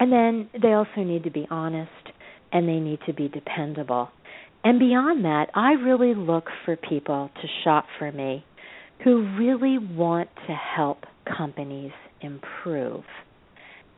And 0.00 0.10
then 0.10 0.48
they 0.62 0.72
also 0.72 1.02
need 1.02 1.24
to 1.24 1.30
be 1.30 1.46
honest, 1.50 1.90
and 2.50 2.66
they 2.66 2.78
need 2.78 3.00
to 3.06 3.12
be 3.12 3.28
dependable. 3.28 4.08
And 4.64 4.78
beyond 4.78 5.24
that, 5.24 5.50
I 5.54 5.72
really 5.72 6.14
look 6.14 6.44
for 6.64 6.76
people 6.76 7.30
to 7.34 7.48
shop 7.64 7.84
for 7.98 8.10
me 8.10 8.44
who 9.04 9.36
really 9.38 9.78
want 9.78 10.28
to 10.46 10.54
help 10.54 11.04
companies 11.36 11.92
improve. 12.20 13.04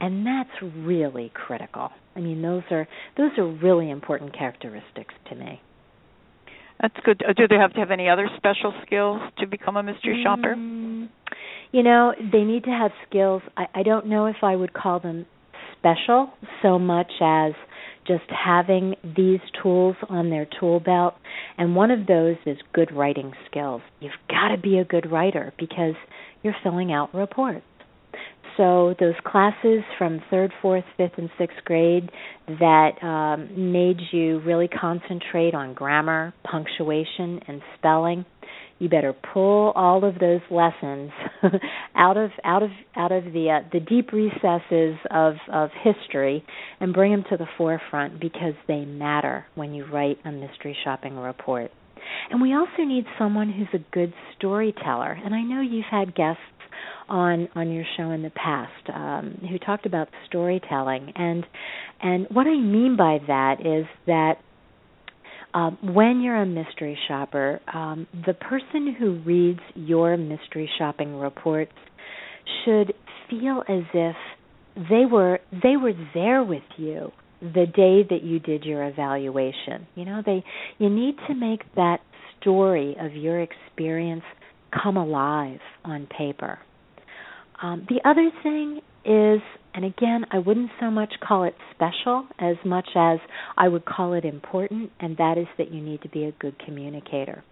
And 0.00 0.26
that's 0.26 0.50
really 0.76 1.30
critical. 1.34 1.90
I 2.16 2.20
mean, 2.20 2.42
those 2.42 2.62
are 2.70 2.88
those 3.16 3.32
are 3.38 3.46
really 3.46 3.90
important 3.90 4.36
characteristics 4.36 5.14
to 5.28 5.34
me. 5.34 5.60
That's 6.80 6.96
good. 7.04 7.22
Uh, 7.28 7.34
do 7.34 7.46
they 7.46 7.56
have 7.56 7.74
to 7.74 7.80
have 7.80 7.90
any 7.90 8.08
other 8.08 8.28
special 8.36 8.72
skills 8.86 9.20
to 9.38 9.46
become 9.46 9.76
a 9.76 9.82
mystery 9.82 10.22
shopper? 10.24 10.54
Mm, 10.56 11.10
you 11.72 11.82
know, 11.82 12.14
they 12.32 12.42
need 12.42 12.64
to 12.64 12.70
have 12.70 12.90
skills. 13.08 13.42
I, 13.56 13.66
I 13.74 13.82
don't 13.82 14.06
know 14.06 14.26
if 14.26 14.36
I 14.42 14.56
would 14.56 14.72
call 14.72 15.00
them 15.00 15.26
special 15.78 16.30
so 16.62 16.78
much 16.78 17.10
as 17.20 17.52
just 18.10 18.28
having 18.28 18.96
these 19.04 19.40
tools 19.62 19.94
on 20.08 20.30
their 20.30 20.48
tool 20.58 20.80
belt. 20.80 21.14
And 21.56 21.76
one 21.76 21.92
of 21.92 22.06
those 22.08 22.36
is 22.44 22.56
good 22.72 22.90
writing 22.92 23.32
skills. 23.48 23.82
You've 24.00 24.12
got 24.28 24.48
to 24.48 24.60
be 24.60 24.78
a 24.78 24.84
good 24.84 25.10
writer 25.10 25.52
because 25.58 25.94
you're 26.42 26.56
filling 26.64 26.92
out 26.92 27.14
reports. 27.14 27.64
So 28.56 28.94
those 28.98 29.14
classes 29.24 29.82
from 29.96 30.20
third, 30.28 30.52
fourth, 30.60 30.84
fifth, 30.96 31.12
and 31.16 31.30
sixth 31.38 31.58
grade 31.64 32.10
that 32.48 33.02
um, 33.02 33.72
made 33.72 33.98
you 34.10 34.40
really 34.40 34.68
concentrate 34.68 35.54
on 35.54 35.72
grammar, 35.72 36.34
punctuation, 36.44 37.40
and 37.46 37.62
spelling, 37.78 38.26
you 38.80 38.88
better 38.88 39.12
pull 39.12 39.72
all 39.76 40.04
of 40.04 40.18
those 40.18 40.40
lessons 40.50 41.12
out 41.94 42.16
of 42.16 42.30
out 42.42 42.62
of 42.62 42.70
out 42.96 43.12
of 43.12 43.24
the 43.24 43.60
uh, 43.60 43.68
the 43.72 43.78
deep 43.78 44.10
recesses 44.10 44.98
of 45.10 45.34
of 45.52 45.70
history 45.84 46.42
and 46.80 46.92
bring 46.92 47.12
them 47.12 47.24
to 47.30 47.36
the 47.36 47.46
forefront 47.56 48.18
because 48.18 48.54
they 48.66 48.84
matter 48.84 49.44
when 49.54 49.74
you 49.74 49.84
write 49.84 50.18
a 50.24 50.32
mystery 50.32 50.76
shopping 50.82 51.16
report. 51.16 51.70
And 52.30 52.40
we 52.40 52.54
also 52.54 52.82
need 52.84 53.04
someone 53.18 53.52
who's 53.52 53.68
a 53.74 53.84
good 53.92 54.14
storyteller. 54.36 55.12
And 55.12 55.34
I 55.34 55.42
know 55.42 55.60
you've 55.60 55.84
had 55.88 56.14
guests 56.14 56.40
on 57.10 57.48
on 57.54 57.70
your 57.70 57.84
show 57.98 58.10
in 58.12 58.22
the 58.22 58.30
past 58.30 58.88
um, 58.94 59.46
who 59.48 59.58
talked 59.58 59.84
about 59.84 60.08
storytelling 60.26 61.12
and 61.16 61.44
and 62.00 62.26
what 62.30 62.46
I 62.46 62.56
mean 62.56 62.96
by 62.96 63.18
that 63.26 63.60
is 63.60 63.84
that 64.06 64.36
um, 65.54 65.78
when 65.82 66.20
you're 66.20 66.40
a 66.40 66.46
mystery 66.46 66.98
shopper, 67.08 67.60
um, 67.72 68.06
the 68.26 68.34
person 68.34 68.94
who 68.98 69.20
reads 69.20 69.60
your 69.74 70.16
mystery 70.16 70.70
shopping 70.78 71.16
reports 71.16 71.72
should 72.64 72.94
feel 73.28 73.62
as 73.68 73.82
if 73.92 74.16
they 74.88 75.04
were 75.10 75.40
they 75.62 75.76
were 75.76 75.92
there 76.14 76.42
with 76.42 76.62
you 76.76 77.10
the 77.40 77.66
day 77.66 78.06
that 78.08 78.22
you 78.22 78.38
did 78.38 78.64
your 78.64 78.86
evaluation. 78.86 79.86
You 79.94 80.04
know, 80.04 80.22
they 80.24 80.44
you 80.78 80.88
need 80.88 81.16
to 81.28 81.34
make 81.34 81.60
that 81.74 81.98
story 82.40 82.96
of 83.00 83.14
your 83.14 83.40
experience 83.40 84.22
come 84.82 84.96
alive 84.96 85.60
on 85.84 86.06
paper. 86.06 86.58
Um, 87.62 87.86
the 87.88 88.00
other 88.08 88.30
thing 88.42 88.80
is, 89.04 89.40
and 89.74 89.84
again, 89.84 90.26
I 90.30 90.38
wouldn't 90.38 90.70
so 90.80 90.90
much 90.90 91.12
call 91.26 91.44
it 91.44 91.54
special 91.74 92.26
as 92.38 92.56
much 92.64 92.88
as 92.96 93.18
I 93.56 93.68
would 93.68 93.84
call 93.84 94.14
it 94.14 94.24
important, 94.24 94.90
and 95.00 95.16
that 95.16 95.38
is 95.38 95.46
that 95.58 95.72
you 95.72 95.80
need 95.80 96.02
to 96.02 96.08
be 96.08 96.24
a 96.24 96.32
good 96.32 96.58
communicator. 96.64 97.44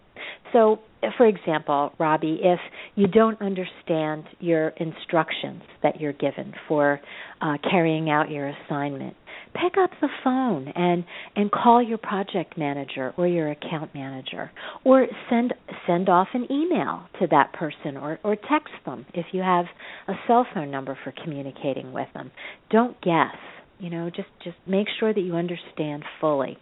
So, 0.53 0.81
for 1.17 1.27
example, 1.27 1.93
Robbie, 1.99 2.41
if 2.43 2.59
you 2.95 3.07
don't 3.07 3.41
understand 3.41 4.25
your 4.41 4.69
instructions 4.71 5.63
that 5.83 6.01
you're 6.01 6.13
given 6.13 6.55
for 6.67 7.01
uh, 7.41 7.59
carrying 7.71 8.11
out 8.11 8.31
your 8.31 8.49
assignment, 8.49 9.15
pick 9.49 9.75
up 9.79 9.91
the 10.01 10.09
phone 10.23 10.69
and 10.69 11.05
and 11.37 11.51
call 11.51 11.83
your 11.83 11.99
project 11.99 12.57
manager 12.57 13.15
or 13.17 13.27
your 13.27 13.51
account 13.51 13.95
manager, 13.95 14.51
or 14.85 15.07
send 15.29 15.55
send 15.87 16.09
off 16.09 16.29
an 16.35 16.47
email 16.51 17.03
to 17.21 17.27
that 17.29 17.53
person, 17.53 17.97
or 17.97 18.19
or 18.25 18.37
text 18.37 18.73
them 18.85 19.07
if 19.15 19.27
you 19.33 19.43
have 19.43 19.67
a 20.09 20.15
cell 20.27 20.47
phone 20.55 20.71
number 20.71 20.99
for 21.05 21.13
communicating 21.25 21.93
with 21.93 22.09
them. 22.15 22.31
Don't 22.71 23.01
guess. 23.01 23.37
You 23.79 23.91
know, 23.91 24.11
just 24.11 24.29
just 24.43 24.57
make 24.67 24.87
sure 24.99 25.13
that 25.13 25.21
you 25.21 25.35
understand 25.37 26.05
fully. 26.21 26.59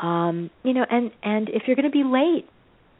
Um, 0.00 0.50
you 0.62 0.74
know, 0.74 0.84
and 0.88 1.10
and 1.22 1.48
if 1.48 1.62
you're 1.66 1.76
going 1.76 1.90
to 1.90 1.90
be 1.90 2.04
late 2.04 2.48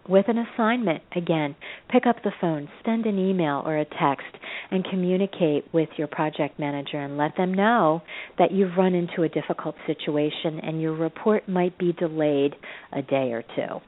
with 0.08 0.26
an 0.28 0.38
assignment, 0.38 1.02
again, 1.16 1.56
pick 1.90 2.06
up 2.06 2.16
the 2.22 2.32
phone, 2.40 2.68
send 2.84 3.06
an 3.06 3.18
email 3.18 3.62
or 3.64 3.78
a 3.78 3.84
text, 3.84 4.26
and 4.70 4.84
communicate 4.84 5.64
with 5.72 5.88
your 5.96 6.08
project 6.08 6.58
manager 6.58 6.98
and 6.98 7.16
let 7.16 7.36
them 7.36 7.54
know 7.54 8.02
that 8.38 8.52
you've 8.52 8.76
run 8.76 8.94
into 8.94 9.22
a 9.22 9.28
difficult 9.28 9.74
situation 9.86 10.60
and 10.62 10.80
your 10.80 10.94
report 10.94 11.48
might 11.48 11.76
be 11.78 11.92
delayed 11.92 12.54
a 12.92 13.02
day 13.02 13.32
or 13.32 13.42
two. 13.56 13.80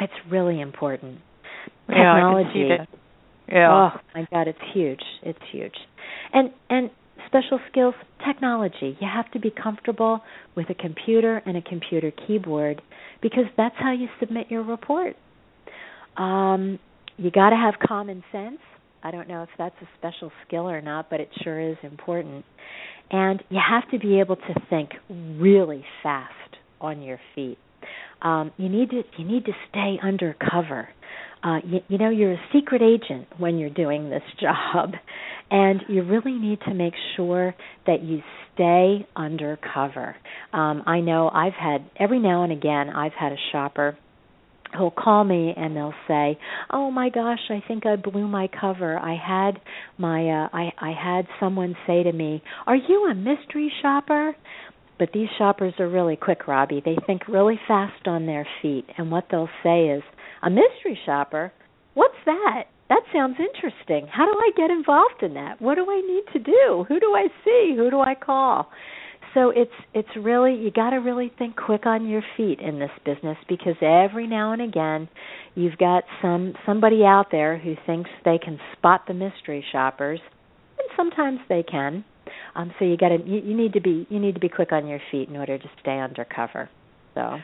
It's 0.00 0.12
really 0.30 0.60
important. 0.60 1.18
Technology. 1.86 2.60
Yeah, 2.60 2.74
I 2.74 2.76
can 2.76 2.86
see 2.86 2.92
that. 2.92 2.98
Yeah. 3.50 3.90
Oh 3.94 4.00
my 4.14 4.26
God, 4.30 4.48
it's 4.48 4.58
huge. 4.74 5.02
It's 5.22 5.38
huge. 5.50 5.74
And 6.32 6.50
and 6.68 6.90
special 7.26 7.58
skills, 7.70 7.94
technology. 8.26 8.96
You 9.00 9.08
have 9.12 9.30
to 9.32 9.40
be 9.40 9.50
comfortable 9.50 10.20
with 10.54 10.68
a 10.70 10.74
computer 10.74 11.42
and 11.46 11.56
a 11.56 11.62
computer 11.62 12.12
keyboard 12.26 12.82
because 13.22 13.44
that's 13.56 13.74
how 13.78 13.92
you 13.92 14.08
submit 14.20 14.50
your 14.50 14.62
report. 14.62 15.16
Um, 16.18 16.78
you 17.16 17.30
got 17.30 17.50
to 17.50 17.56
have 17.56 17.74
common 17.86 18.22
sense. 18.32 18.58
I 19.02 19.10
don't 19.10 19.28
know 19.28 19.42
if 19.42 19.48
that's 19.56 19.74
a 19.80 19.88
special 19.98 20.32
skill 20.46 20.68
or 20.68 20.80
not, 20.80 21.08
but 21.08 21.20
it 21.20 21.28
sure 21.42 21.60
is 21.60 21.76
important. 21.82 22.44
And 23.10 23.42
you 23.48 23.60
have 23.66 23.88
to 23.92 23.98
be 23.98 24.20
able 24.20 24.36
to 24.36 24.54
think 24.68 24.90
really 25.08 25.84
fast 26.02 26.32
on 26.80 27.02
your 27.02 27.18
feet. 27.34 27.58
Um, 28.20 28.52
you 28.56 28.68
need 28.68 28.90
to 28.90 29.02
you 29.16 29.24
need 29.24 29.44
to 29.44 29.52
stay 29.70 29.98
undercover. 30.02 30.88
Uh, 31.42 31.58
you, 31.64 31.78
you 31.88 31.98
know 31.98 32.10
you're 32.10 32.32
a 32.32 32.40
secret 32.52 32.82
agent 32.82 33.28
when 33.38 33.58
you're 33.58 33.70
doing 33.70 34.10
this 34.10 34.22
job, 34.40 34.90
and 35.50 35.82
you 35.88 36.02
really 36.02 36.32
need 36.32 36.58
to 36.66 36.74
make 36.74 36.94
sure 37.16 37.54
that 37.86 38.02
you 38.02 38.20
stay 38.54 39.06
undercover. 39.14 40.16
Um, 40.52 40.82
I 40.86 41.00
know 41.00 41.30
I've 41.32 41.52
had 41.52 41.88
every 41.98 42.18
now 42.18 42.42
and 42.42 42.52
again 42.52 42.90
I've 42.90 43.12
had 43.12 43.30
a 43.30 43.38
shopper 43.52 43.96
who'll 44.76 44.90
call 44.90 45.24
me 45.24 45.54
and 45.56 45.76
they'll 45.76 45.94
say, 46.06 46.38
"Oh 46.70 46.90
my 46.90 47.08
gosh, 47.10 47.50
I 47.50 47.62
think 47.66 47.86
I 47.86 47.96
blew 47.96 48.28
my 48.28 48.48
cover. 48.48 48.98
I 48.98 49.14
had 49.14 49.60
my 49.96 50.28
uh 50.28 50.48
I 50.52 50.72
I 50.78 50.92
had 50.92 51.26
someone 51.40 51.76
say 51.86 52.02
to 52.02 52.12
me, 52.12 52.42
"Are 52.66 52.76
you 52.76 53.08
a 53.10 53.14
mystery 53.14 53.72
shopper?" 53.82 54.36
But 54.98 55.12
these 55.12 55.28
shoppers 55.38 55.74
are 55.78 55.88
really 55.88 56.16
quick, 56.16 56.48
Robbie. 56.48 56.82
They 56.84 56.96
think 57.06 57.28
really 57.28 57.58
fast 57.68 58.08
on 58.08 58.26
their 58.26 58.46
feet, 58.62 58.84
and 58.98 59.10
what 59.10 59.26
they'll 59.30 59.50
say 59.62 59.88
is, 59.88 60.02
"A 60.42 60.50
mystery 60.50 60.98
shopper? 61.06 61.52
What's 61.94 62.18
that?" 62.26 62.64
That 62.88 63.02
sounds 63.12 63.36
interesting. 63.38 64.06
How 64.06 64.24
do 64.24 64.38
I 64.38 64.50
get 64.56 64.70
involved 64.70 65.22
in 65.22 65.34
that? 65.34 65.60
What 65.60 65.74
do 65.74 65.86
I 65.90 66.00
need 66.00 66.24
to 66.32 66.38
do? 66.38 66.84
Who 66.88 66.98
do 66.98 67.14
I 67.14 67.28
see? 67.44 67.74
Who 67.76 67.90
do 67.90 68.00
I 68.00 68.14
call? 68.14 68.70
So 69.38 69.50
it's 69.54 69.70
it's 69.94 70.08
really 70.20 70.56
you 70.56 70.72
got 70.72 70.90
to 70.90 70.96
really 70.96 71.30
think 71.38 71.54
quick 71.54 71.86
on 71.86 72.08
your 72.08 72.22
feet 72.36 72.58
in 72.58 72.80
this 72.80 72.90
business 73.04 73.36
because 73.48 73.76
every 73.80 74.26
now 74.26 74.52
and 74.52 74.60
again 74.60 75.08
you've 75.54 75.78
got 75.78 76.02
some 76.20 76.54
somebody 76.66 77.04
out 77.04 77.26
there 77.30 77.56
who 77.56 77.74
thinks 77.86 78.10
they 78.24 78.38
can 78.38 78.58
spot 78.76 79.02
the 79.06 79.14
mystery 79.14 79.64
shoppers 79.70 80.18
and 80.78 80.88
sometimes 80.96 81.38
they 81.48 81.62
can. 81.62 82.04
Um 82.56 82.72
so 82.78 82.84
you 82.84 82.96
got 82.96 83.10
to 83.10 83.18
you, 83.24 83.40
you 83.40 83.56
need 83.56 83.74
to 83.74 83.80
be 83.80 84.08
you 84.10 84.18
need 84.18 84.34
to 84.34 84.40
be 84.40 84.48
quick 84.48 84.72
on 84.72 84.88
your 84.88 85.00
feet 85.12 85.28
in 85.28 85.36
order 85.36 85.56
to 85.56 85.70
stay 85.80 86.00
undercover 86.00 86.68
so. 87.14 87.38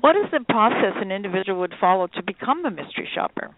What 0.00 0.16
is 0.16 0.30
the 0.30 0.44
process 0.50 0.96
an 0.96 1.10
individual 1.10 1.60
would 1.60 1.72
follow 1.80 2.06
to 2.06 2.22
become 2.22 2.66
a 2.66 2.70
mystery 2.70 3.08
shopper? 3.14 3.54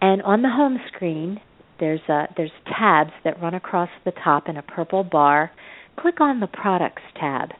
And 0.00 0.22
on 0.22 0.42
the 0.42 0.48
home 0.48 0.78
screen, 0.92 1.40
there's 1.80 2.00
a, 2.08 2.24
there's 2.36 2.50
tabs 2.66 3.12
that 3.24 3.40
run 3.40 3.54
across 3.54 3.88
the 4.04 4.12
top 4.24 4.48
in 4.48 4.56
a 4.56 4.62
purple 4.62 5.04
bar. 5.04 5.50
Click 5.98 6.20
on 6.20 6.40
the 6.40 6.46
products 6.46 7.02
tab, 7.18 7.50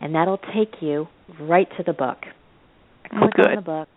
and 0.00 0.14
that'll 0.14 0.40
take 0.54 0.80
you 0.80 1.08
right 1.40 1.68
to 1.76 1.82
the 1.84 1.92
book. 1.92 2.18
Click 3.10 3.34
Good. 3.34 3.46
on 3.46 3.56
the 3.56 3.62
book, 3.62 3.88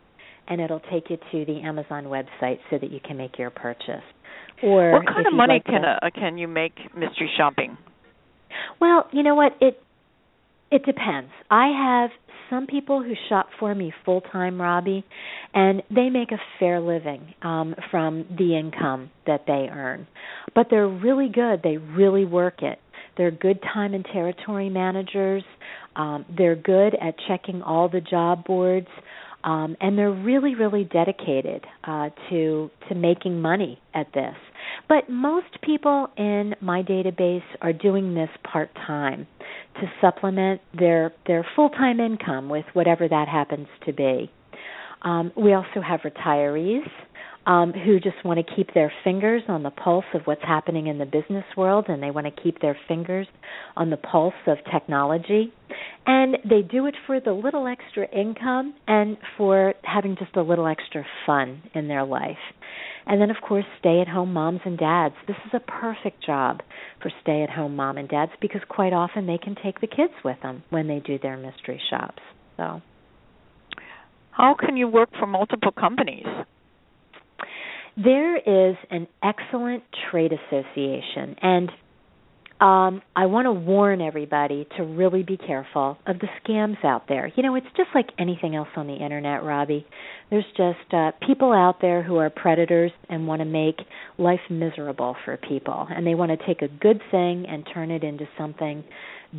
and 0.47 0.61
it'll 0.61 0.81
take 0.91 1.09
you 1.09 1.17
to 1.17 1.45
the 1.45 1.61
Amazon 1.61 2.05
website 2.05 2.59
so 2.69 2.77
that 2.79 2.91
you 2.91 2.99
can 3.05 3.17
make 3.17 3.37
your 3.37 3.49
purchase. 3.49 4.03
Or 4.63 4.93
what 4.93 5.07
kind 5.07 5.27
of 5.27 5.33
money 5.33 5.55
like 5.55 5.65
can 5.65 5.81
to, 5.81 5.99
uh, 6.01 6.09
can 6.13 6.37
you 6.37 6.47
make 6.47 6.73
mystery 6.95 7.29
shopping? 7.37 7.77
Well, 8.79 9.07
you 9.11 9.23
know 9.23 9.35
what 9.35 9.53
it 9.59 9.81
it 10.71 10.85
depends. 10.85 11.31
I 11.49 11.67
have 11.67 12.11
some 12.51 12.67
people 12.67 13.01
who 13.01 13.13
shop 13.29 13.47
for 13.59 13.73
me 13.73 13.91
full 14.05 14.21
time, 14.21 14.61
Robbie, 14.61 15.03
and 15.55 15.81
they 15.89 16.09
make 16.09 16.31
a 16.31 16.37
fair 16.59 16.79
living 16.79 17.33
um, 17.41 17.73
from 17.89 18.25
the 18.37 18.55
income 18.55 19.09
that 19.25 19.45
they 19.47 19.69
earn. 19.71 20.05
But 20.53 20.67
they're 20.69 20.87
really 20.87 21.29
good. 21.33 21.61
They 21.63 21.77
really 21.77 22.25
work 22.25 22.61
it. 22.61 22.77
They're 23.17 23.31
good 23.31 23.59
time 23.73 23.93
and 23.93 24.05
territory 24.05 24.69
managers. 24.69 25.43
Um, 25.95 26.25
they're 26.37 26.55
good 26.55 26.93
at 26.95 27.15
checking 27.27 27.61
all 27.61 27.89
the 27.89 28.01
job 28.01 28.45
boards, 28.45 28.87
um, 29.43 29.75
and 29.81 29.97
they're 29.97 30.11
really, 30.11 30.55
really 30.55 30.83
dedicated 30.83 31.65
uh, 31.83 32.09
to 32.29 32.69
to 32.89 32.95
making 32.95 33.41
money 33.41 33.79
at 33.93 34.07
this. 34.13 34.35
But 34.91 35.09
most 35.09 35.61
people 35.61 36.09
in 36.17 36.53
my 36.59 36.83
database 36.83 37.45
are 37.61 37.71
doing 37.71 38.13
this 38.13 38.27
part 38.43 38.69
time 38.75 39.25
to 39.75 39.89
supplement 40.01 40.59
their 40.77 41.13
their 41.27 41.47
full 41.55 41.69
time 41.69 42.01
income 42.01 42.49
with 42.49 42.65
whatever 42.73 43.07
that 43.07 43.29
happens 43.29 43.69
to 43.85 43.93
be. 43.93 44.29
Um, 45.03 45.31
we 45.37 45.53
also 45.53 45.79
have 45.81 46.01
retirees 46.01 46.89
um, 47.45 47.73
who 47.73 47.99
just 47.99 48.23
want 48.23 48.45
to 48.45 48.55
keep 48.55 48.73
their 48.73 48.91
fingers 49.03 49.41
on 49.47 49.63
the 49.63 49.71
pulse 49.71 50.05
of 50.13 50.21
what's 50.25 50.43
happening 50.43 50.87
in 50.87 50.97
the 50.99 51.05
business 51.05 51.45
world 51.57 51.85
and 51.87 52.01
they 52.01 52.11
want 52.11 52.27
to 52.27 52.41
keep 52.41 52.61
their 52.61 52.77
fingers 52.87 53.27
on 53.75 53.89
the 53.89 53.97
pulse 53.97 54.33
of 54.47 54.57
technology. 54.71 55.51
And 56.05 56.37
they 56.43 56.61
do 56.61 56.85
it 56.85 56.95
for 57.07 57.19
the 57.19 57.31
little 57.31 57.67
extra 57.67 58.07
income 58.07 58.75
and 58.87 59.17
for 59.37 59.73
having 59.83 60.15
just 60.17 60.35
a 60.35 60.41
little 60.41 60.67
extra 60.67 61.03
fun 61.25 61.63
in 61.73 61.87
their 61.87 62.05
life. 62.05 62.37
And 63.07 63.19
then, 63.19 63.31
of 63.31 63.37
course, 63.41 63.65
stay 63.79 63.99
at 64.01 64.07
home 64.07 64.33
moms 64.33 64.61
and 64.63 64.77
dads. 64.77 65.15
This 65.27 65.37
is 65.45 65.51
a 65.53 65.59
perfect 65.59 66.23
job 66.23 66.61
for 67.01 67.11
stay 67.21 67.41
at 67.41 67.49
home 67.49 67.75
mom 67.75 67.97
and 67.97 68.07
dads 68.07 68.31
because 68.39 68.61
quite 68.69 68.93
often 68.93 69.25
they 69.25 69.39
can 69.39 69.55
take 69.63 69.81
the 69.81 69.87
kids 69.87 70.13
with 70.23 70.37
them 70.43 70.63
when 70.69 70.87
they 70.87 70.99
do 70.99 71.17
their 71.17 71.37
mystery 71.37 71.81
shops. 71.89 72.21
So, 72.57 72.81
how 74.31 74.55
can 74.57 74.77
you 74.77 74.87
work 74.87 75.09
for 75.19 75.25
multiple 75.25 75.71
companies? 75.71 76.25
There 77.97 78.37
is 78.37 78.77
an 78.89 79.07
excellent 79.21 79.83
trade 80.09 80.31
association, 80.31 81.35
and 81.41 81.71
um, 82.61 83.01
I 83.15 83.25
want 83.25 83.47
to 83.47 83.51
warn 83.51 84.01
everybody 84.01 84.67
to 84.77 84.83
really 84.83 85.23
be 85.23 85.35
careful 85.35 85.97
of 86.05 86.19
the 86.19 86.27
scams 86.39 86.85
out 86.85 87.07
there. 87.09 87.31
You 87.35 87.41
know, 87.41 87.55
it's 87.55 87.65
just 87.75 87.89
like 87.95 88.09
anything 88.19 88.55
else 88.55 88.67
on 88.75 88.85
the 88.85 88.93
internet, 88.93 89.43
Robbie. 89.43 89.85
There's 90.29 90.45
just 90.55 90.93
uh, 90.93 91.11
people 91.25 91.53
out 91.53 91.81
there 91.81 92.03
who 92.03 92.17
are 92.17 92.29
predators 92.29 92.91
and 93.09 93.25
want 93.25 93.39
to 93.39 93.45
make 93.45 93.77
life 94.19 94.39
miserable 94.51 95.15
for 95.25 95.37
people, 95.37 95.87
and 95.89 96.05
they 96.05 96.13
want 96.13 96.39
to 96.39 96.45
take 96.45 96.61
a 96.61 96.67
good 96.67 97.01
thing 97.09 97.47
and 97.49 97.67
turn 97.73 97.89
it 97.89 98.03
into 98.03 98.25
something 98.37 98.83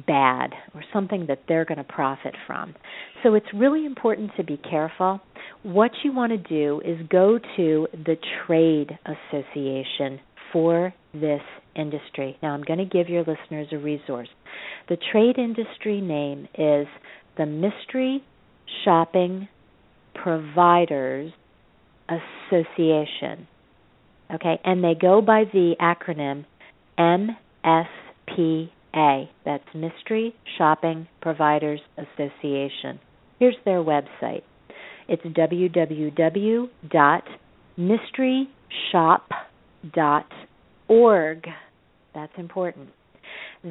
bad 0.06 0.50
or 0.74 0.82
something 0.92 1.26
that 1.28 1.42
they're 1.46 1.64
going 1.64 1.78
to 1.78 1.84
profit 1.84 2.34
from. 2.46 2.74
So 3.22 3.34
it's 3.34 3.46
really 3.54 3.86
important 3.86 4.32
to 4.36 4.42
be 4.42 4.56
careful. 4.56 5.20
What 5.62 5.92
you 6.02 6.12
want 6.12 6.32
to 6.32 6.38
do 6.38 6.80
is 6.84 6.98
go 7.08 7.38
to 7.56 7.86
the 7.92 8.16
trade 8.46 8.98
association 9.06 10.18
for 10.52 10.94
this 11.14 11.40
industry. 11.74 12.36
Now, 12.42 12.52
I'm 12.52 12.62
going 12.62 12.78
to 12.78 12.84
give 12.84 13.08
your 13.08 13.24
listeners 13.24 13.68
a 13.72 13.78
resource. 13.78 14.28
The 14.88 14.96
trade 15.10 15.38
industry 15.38 16.00
name 16.00 16.48
is 16.56 16.86
the 17.36 17.46
Mystery 17.46 18.22
Shopping 18.84 19.48
Providers 20.14 21.32
Association. 22.08 23.48
Okay, 24.34 24.58
and 24.64 24.82
they 24.82 24.94
go 24.98 25.20
by 25.20 25.44
the 25.52 25.74
acronym 25.80 26.46
MSPA. 26.98 28.68
That's 29.44 29.64
Mystery 29.74 30.34
Shopping 30.58 31.06
Providers 31.20 31.80
Association. 31.96 32.98
Here's 33.38 33.56
their 33.64 33.82
website. 33.82 34.42
It's 35.08 35.22
www.mysteryshop.org. 39.86 41.46
That's 42.14 42.32
important. 42.36 42.88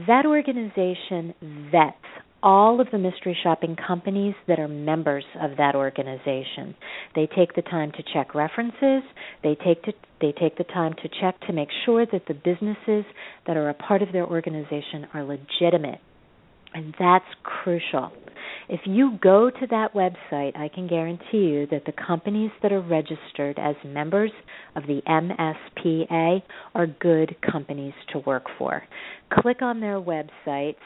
That 0.07 0.25
organization 0.25 1.33
vets 1.71 1.95
all 2.43 2.81
of 2.81 2.87
the 2.91 2.97
mystery 2.97 3.37
shopping 3.43 3.75
companies 3.75 4.33
that 4.47 4.59
are 4.59 4.67
members 4.67 5.23
of 5.39 5.57
that 5.57 5.75
organization. 5.75 6.75
They 7.13 7.27
take 7.27 7.53
the 7.53 7.61
time 7.61 7.91
to 7.91 8.03
check 8.13 8.33
references. 8.33 9.03
They 9.43 9.55
take 9.63 9.83
to, 9.83 9.93
they 10.19 10.31
take 10.31 10.57
the 10.57 10.63
time 10.63 10.95
to 11.03 11.09
check 11.21 11.39
to 11.41 11.53
make 11.53 11.69
sure 11.85 12.05
that 12.11 12.23
the 12.27 12.33
businesses 12.33 13.05
that 13.45 13.57
are 13.57 13.69
a 13.69 13.75
part 13.75 14.01
of 14.01 14.11
their 14.11 14.25
organization 14.25 15.07
are 15.13 15.23
legitimate. 15.23 15.99
And 16.73 16.95
that's 16.97 17.25
crucial. 17.43 18.11
If 18.71 18.79
you 18.85 19.19
go 19.21 19.49
to 19.49 19.67
that 19.69 19.93
website, 19.93 20.57
I 20.57 20.69
can 20.73 20.87
guarantee 20.87 21.49
you 21.49 21.67
that 21.71 21.83
the 21.85 21.91
companies 21.91 22.51
that 22.63 22.71
are 22.71 22.81
registered 22.81 23.59
as 23.59 23.75
members 23.85 24.31
of 24.77 24.83
the 24.87 25.01
MSPA 25.05 26.41
are 26.73 26.87
good 26.87 27.35
companies 27.51 27.93
to 28.13 28.19
work 28.19 28.45
for. 28.57 28.81
Click 29.41 29.61
on 29.61 29.81
their 29.81 29.99
websites 29.99 30.77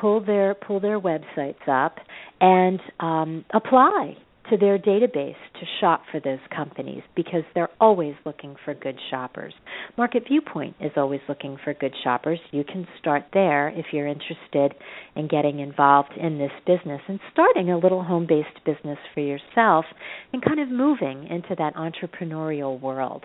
pull 0.00 0.24
their 0.24 0.54
pull 0.54 0.80
their 0.80 1.00
websites 1.00 1.68
up 1.68 1.96
and 2.40 2.80
um, 3.00 3.44
apply 3.52 4.16
to 4.52 4.58
their 4.58 4.78
database 4.78 5.34
to 5.58 5.66
shop 5.80 6.02
for 6.10 6.20
those 6.20 6.38
companies 6.54 7.02
because 7.16 7.42
they're 7.54 7.70
always 7.80 8.14
looking 8.26 8.54
for 8.66 8.74
good 8.74 8.98
shoppers. 9.10 9.54
Market 9.96 10.24
Viewpoint 10.28 10.76
is 10.78 10.92
always 10.94 11.20
looking 11.26 11.56
for 11.64 11.72
good 11.72 11.94
shoppers. 12.04 12.38
You 12.50 12.62
can 12.62 12.86
start 13.00 13.24
there 13.32 13.70
if 13.70 13.86
you're 13.92 14.06
interested 14.06 14.74
in 15.16 15.28
getting 15.28 15.60
involved 15.60 16.12
in 16.20 16.36
this 16.36 16.52
business 16.66 17.00
and 17.08 17.18
starting 17.32 17.70
a 17.70 17.78
little 17.78 18.04
home 18.04 18.26
based 18.28 18.62
business 18.66 18.98
for 19.14 19.20
yourself 19.20 19.86
and 20.34 20.44
kind 20.44 20.60
of 20.60 20.68
moving 20.68 21.26
into 21.28 21.54
that 21.56 21.74
entrepreneurial 21.74 22.78
world. 22.78 23.24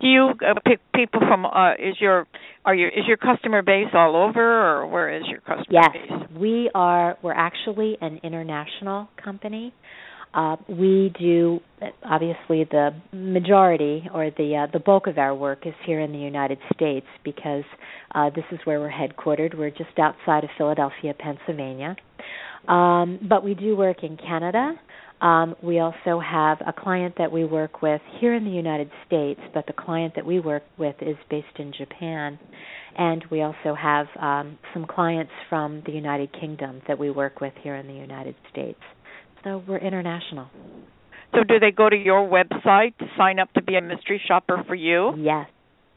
Do 0.00 0.06
you 0.06 0.30
uh, 0.30 0.54
pick 0.64 0.78
people 0.94 1.20
from? 1.20 1.44
Uh, 1.44 1.72
is 1.72 1.96
your 2.00 2.26
are 2.64 2.74
your 2.74 2.88
is 2.88 3.04
your 3.08 3.16
customer 3.16 3.62
base 3.62 3.88
all 3.92 4.14
over, 4.14 4.40
or 4.40 4.86
where 4.86 5.16
is 5.16 5.24
your 5.28 5.40
customer 5.40 5.64
yes, 5.70 5.88
base? 5.92 6.02
Yes, 6.08 6.28
we 6.38 6.70
are. 6.72 7.18
We're 7.20 7.32
actually 7.32 7.98
an 8.00 8.20
international 8.22 9.08
company. 9.22 9.74
Uh, 10.34 10.56
we 10.68 11.12
do 11.18 11.60
obviously 12.04 12.64
the 12.70 12.90
majority 13.12 14.08
or 14.12 14.30
the 14.36 14.56
uh, 14.56 14.70
the 14.72 14.78
bulk 14.78 15.06
of 15.06 15.18
our 15.18 15.34
work 15.34 15.66
is 15.66 15.74
here 15.86 16.00
in 16.00 16.12
the 16.12 16.18
United 16.18 16.58
States 16.74 17.06
because 17.24 17.64
uh, 18.14 18.30
this 18.30 18.44
is 18.52 18.58
where 18.64 18.78
we're 18.78 18.90
headquartered. 18.90 19.56
We're 19.56 19.70
just 19.70 19.98
outside 19.98 20.44
of 20.44 20.50
Philadelphia, 20.58 21.14
Pennsylvania. 21.18 21.96
Um, 22.66 23.20
but 23.28 23.42
we 23.42 23.54
do 23.54 23.76
work 23.76 24.02
in 24.02 24.16
Canada, 24.18 24.74
um, 25.20 25.56
we 25.62 25.80
also 25.80 26.20
have 26.20 26.58
a 26.60 26.72
client 26.72 27.14
that 27.18 27.30
we 27.32 27.44
work 27.44 27.82
with 27.82 28.00
here 28.20 28.34
in 28.34 28.44
the 28.44 28.50
United 28.50 28.90
States, 29.06 29.40
but 29.52 29.66
the 29.66 29.72
client 29.72 30.14
that 30.14 30.24
we 30.24 30.38
work 30.38 30.62
with 30.78 30.94
is 31.00 31.16
based 31.28 31.58
in 31.58 31.72
Japan. 31.76 32.38
And 32.96 33.24
we 33.30 33.42
also 33.42 33.74
have 33.74 34.06
um, 34.20 34.58
some 34.72 34.86
clients 34.86 35.32
from 35.48 35.82
the 35.86 35.92
United 35.92 36.32
Kingdom 36.38 36.82
that 36.86 36.98
we 36.98 37.10
work 37.10 37.40
with 37.40 37.52
here 37.62 37.76
in 37.76 37.86
the 37.86 37.94
United 37.94 38.34
States. 38.50 38.78
So 39.44 39.62
we're 39.66 39.78
international. 39.78 40.48
So, 41.34 41.44
do 41.44 41.58
they 41.58 41.70
go 41.70 41.90
to 41.90 41.96
your 41.96 42.26
website 42.26 42.96
to 42.98 43.06
sign 43.16 43.38
up 43.38 43.52
to 43.52 43.62
be 43.62 43.76
a 43.76 43.82
mystery 43.82 44.20
shopper 44.26 44.64
for 44.66 44.74
you? 44.74 45.14
Yes. 45.18 45.46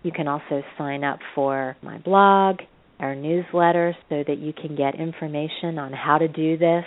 You 0.03 0.12
can 0.12 0.29
also 0.29 0.62
sign 0.77 1.03
up 1.05 1.21
for 1.35 1.77
my 1.83 1.97
blog, 1.99 2.59
our 3.03 3.15
newsletter, 3.15 3.95
so 4.09 4.25
that 4.27 4.38
you 4.38 4.53
can 4.53 4.75
get 4.77 4.95
information 4.95 5.79
on 5.79 5.93
how 5.93 6.19
to 6.19 6.29
do 6.29 6.57
this. 6.57 6.85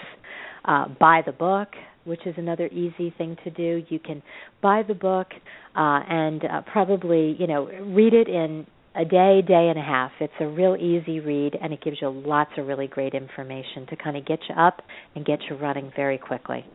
Uh, 0.63 0.87
buy 0.99 1.21
the 1.23 1.31
book, 1.31 1.67
which 2.05 2.25
is 2.25 2.33
another 2.37 2.67
easy 2.67 3.13
thing 3.17 3.37
to 3.43 3.51
do. 3.51 3.83
You 3.89 3.99
can 3.99 4.23
buy 4.61 4.81
the 4.87 4.95
book 4.95 5.27
uh, 5.75 5.99
and 6.09 6.43
uh, 6.43 6.61
probably, 6.71 7.35
you 7.37 7.45
know, 7.45 7.65
read 7.67 8.13
it 8.13 8.27
in 8.27 8.65
a 8.95 9.03
day, 9.03 9.41
day 9.45 9.67
and 9.69 9.77
a 9.77 9.83
half. 9.83 10.11
It's 10.19 10.33
a 10.39 10.47
real 10.47 10.75
easy 10.75 11.19
read, 11.19 11.55
and 11.61 11.73
it 11.73 11.83
gives 11.83 11.97
you 12.01 12.09
lots 12.09 12.51
of 12.57 12.65
really 12.65 12.87
great 12.87 13.13
information 13.13 13.85
to 13.89 13.95
kind 13.95 14.15
of 14.15 14.25
get 14.25 14.39
you 14.47 14.55
up 14.55 14.81
and 15.15 15.25
get 15.25 15.39
you 15.49 15.57
running 15.57 15.91
very 15.95 16.17
quickly. 16.17 16.65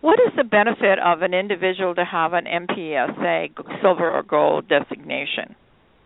What 0.00 0.18
is 0.18 0.32
the 0.36 0.44
benefit 0.44 0.98
of 0.98 1.22
an 1.22 1.34
individual 1.34 1.94
to 1.94 2.04
have 2.04 2.32
an 2.32 2.46
MPSA 2.46 3.50
silver 3.82 4.10
or 4.10 4.22
gold 4.22 4.68
designation? 4.68 5.54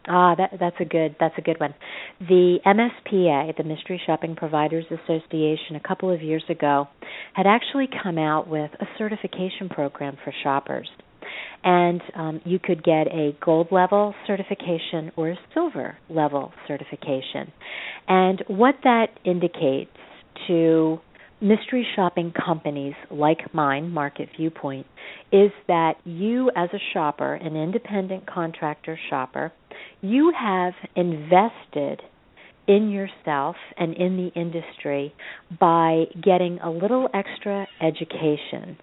Ah, 0.07 0.35
that, 0.35 0.51
that's 0.61 0.77
a 0.81 0.85
good 0.85 1.17
that's 1.19 1.35
a 1.39 1.41
good 1.41 1.59
one. 1.59 1.75
The 2.21 2.59
MSPA, 2.67 3.57
the 3.57 3.65
Mystery 3.65 4.01
Shopping 4.05 4.37
Providers 4.37 4.85
Association, 4.91 5.77
a 5.77 5.81
couple 5.81 6.13
of 6.13 6.21
years 6.21 6.45
ago, 6.51 6.89
had 7.33 7.47
actually 7.47 7.89
come 8.03 8.19
out 8.19 8.47
with 8.47 8.71
a 8.81 8.87
certification 8.99 9.69
program 9.71 10.17
for 10.23 10.33
shoppers 10.43 10.89
and 11.63 12.03
um, 12.15 12.41
you 12.45 12.59
could 12.59 12.85
get 12.85 13.07
a 13.09 13.37
gold 13.45 13.69
level 13.71 14.15
certification 14.27 15.11
or 15.17 15.31
a 15.31 15.39
silver 15.55 15.97
level 16.11 16.53
certification. 16.69 17.51
And 18.07 18.45
what 18.49 18.75
that 18.85 19.07
indicates 19.25 19.91
to 20.47 20.99
mystery 21.41 21.87
shopping 21.97 22.33
companies 22.33 22.95
like 23.11 23.53
mine, 23.55 23.91
Market 23.91 24.29
Viewpoint, 24.37 24.87
is 25.33 25.51
that 25.69 25.95
you, 26.05 26.51
as 26.57 26.69
a 26.73 26.79
shopper, 26.93 27.35
an 27.35 27.57
independent 27.57 28.27
contractor 28.27 28.99
shopper, 29.11 29.53
you 30.01 30.33
have 30.39 30.75
invested 30.97 32.01
in 32.67 32.91
yourself 32.91 33.57
and 33.77 33.95
in 33.95 34.17
the 34.17 34.41
industry 34.41 35.15
by 35.61 36.05
getting 36.23 36.59
a 36.61 36.71
little 36.71 37.09
extra 37.13 37.67
education 37.83 38.77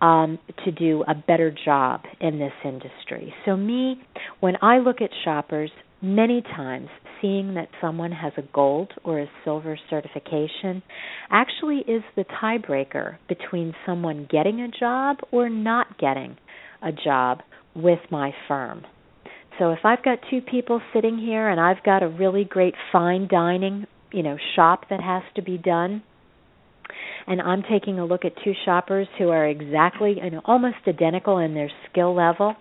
um, 0.00 0.38
to 0.64 0.72
do 0.72 1.04
a 1.06 1.14
better 1.14 1.54
job 1.64 2.02
in 2.20 2.38
this 2.38 2.52
industry. 2.64 3.32
So, 3.44 3.56
me, 3.56 4.00
when 4.40 4.54
I 4.62 4.78
look 4.78 5.00
at 5.00 5.10
shoppers, 5.24 5.70
many 6.02 6.40
times 6.40 6.88
seeing 7.20 7.54
that 7.54 7.68
someone 7.80 8.12
has 8.12 8.32
a 8.38 8.42
gold 8.54 8.90
or 9.04 9.20
a 9.20 9.30
silver 9.44 9.78
certification 9.90 10.82
actually 11.30 11.78
is 11.86 12.02
the 12.16 12.24
tiebreaker 12.42 13.18
between 13.28 13.74
someone 13.84 14.26
getting 14.30 14.60
a 14.62 14.68
job 14.68 15.18
or 15.30 15.50
not 15.50 15.98
getting 15.98 16.36
a 16.82 16.90
job 16.92 17.40
with 17.74 17.98
my 18.10 18.32
firm. 18.48 18.82
So 19.60 19.72
if 19.72 19.80
I've 19.84 20.02
got 20.02 20.20
two 20.30 20.40
people 20.40 20.80
sitting 20.94 21.18
here 21.18 21.50
and 21.50 21.60
I've 21.60 21.84
got 21.84 22.02
a 22.02 22.08
really 22.08 22.44
great 22.44 22.74
fine 22.90 23.28
dining, 23.30 23.86
you 24.10 24.22
know, 24.22 24.38
shop 24.56 24.86
that 24.88 25.02
has 25.02 25.22
to 25.36 25.42
be 25.42 25.58
done, 25.58 26.02
and 27.26 27.42
I'm 27.42 27.62
taking 27.70 27.98
a 27.98 28.06
look 28.06 28.24
at 28.24 28.32
two 28.42 28.54
shoppers 28.64 29.06
who 29.18 29.28
are 29.28 29.46
exactly 29.46 30.16
you 30.22 30.30
know 30.30 30.40
almost 30.46 30.76
identical 30.88 31.38
in 31.38 31.52
their 31.52 31.70
skill 31.90 32.16
level, 32.16 32.56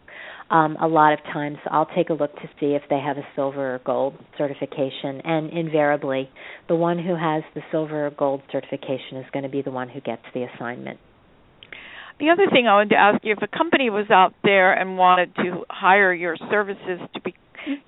um, 0.51 0.75
a 0.81 0.87
lot 0.89 1.13
of 1.13 1.19
times 1.31 1.57
I'll 1.71 1.87
take 1.95 2.09
a 2.09 2.13
look 2.13 2.35
to 2.35 2.49
see 2.59 2.73
if 2.75 2.81
they 2.89 2.99
have 2.99 3.17
a 3.17 3.25
silver 3.33 3.75
or 3.75 3.79
gold 3.79 4.15
certification, 4.37 5.21
and 5.23 5.51
invariably, 5.51 6.29
the 6.67 6.75
one 6.75 6.99
who 6.99 7.15
has 7.15 7.43
the 7.55 7.61
silver 7.71 8.07
or 8.07 8.11
gold 8.11 8.41
certification 8.51 9.17
is 9.17 9.25
going 9.31 9.43
to 9.43 9.49
be 9.49 9.61
the 9.61 9.71
one 9.71 9.87
who 9.87 10.01
gets 10.01 10.23
the 10.33 10.43
assignment. 10.43 10.99
The 12.19 12.29
other 12.29 12.47
thing 12.51 12.67
I 12.67 12.73
wanted 12.73 12.89
to 12.89 12.97
ask 12.97 13.23
you: 13.23 13.33
if 13.33 13.41
a 13.41 13.57
company 13.57 13.89
was 13.89 14.09
out 14.11 14.33
there 14.43 14.73
and 14.73 14.97
wanted 14.97 15.35
to 15.37 15.65
hire 15.69 16.13
your 16.13 16.35
services 16.49 16.99
to 17.13 17.21
be 17.21 17.33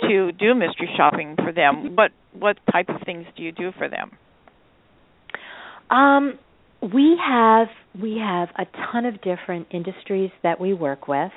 to 0.02 0.32
do 0.32 0.54
mystery 0.54 0.90
shopping 0.98 1.36
for 1.36 1.52
them, 1.52 1.96
what 1.96 2.12
what 2.34 2.58
type 2.72 2.90
of 2.90 3.02
things 3.06 3.26
do 3.36 3.44
you 3.44 3.52
do 3.52 3.72
for 3.78 3.90
them? 3.90 4.12
Um, 5.90 6.40
we 6.82 7.18
have 7.22 7.68
we 8.02 8.18
have 8.18 8.50
a 8.58 8.66
ton 8.92 9.06
of 9.06 9.22
different 9.22 9.68
industries 9.72 10.32
that 10.44 10.60
we 10.60 10.74
work 10.74 11.08
with. 11.08 11.32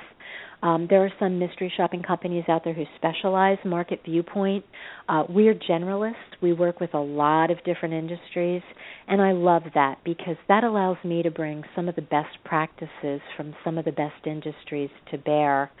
Um, 0.61 0.87
there 0.89 1.03
are 1.03 1.11
some 1.19 1.39
mystery 1.39 1.71
shopping 1.75 2.03
companies 2.03 2.43
out 2.47 2.63
there 2.63 2.73
who 2.73 2.85
specialize. 2.95 3.57
Market 3.65 4.01
Viewpoint, 4.05 4.65
uh, 5.09 5.23
we're 5.29 5.53
generalists. 5.53 6.13
We 6.41 6.53
work 6.53 6.79
with 6.79 6.93
a 6.93 6.99
lot 6.99 7.51
of 7.51 7.63
different 7.63 7.93
industries, 7.93 8.61
and 9.07 9.21
I 9.21 9.31
love 9.33 9.63
that 9.75 9.97
because 10.03 10.37
that 10.47 10.63
allows 10.63 10.97
me 11.03 11.23
to 11.23 11.31
bring 11.31 11.63
some 11.75 11.87
of 11.89 11.95
the 11.95 12.01
best 12.01 12.37
practices 12.43 13.21
from 13.37 13.55
some 13.63 13.77
of 13.77 13.85
the 13.85 13.91
best 13.91 14.25
industries 14.25 14.89
to 15.11 15.17
bear. 15.17 15.71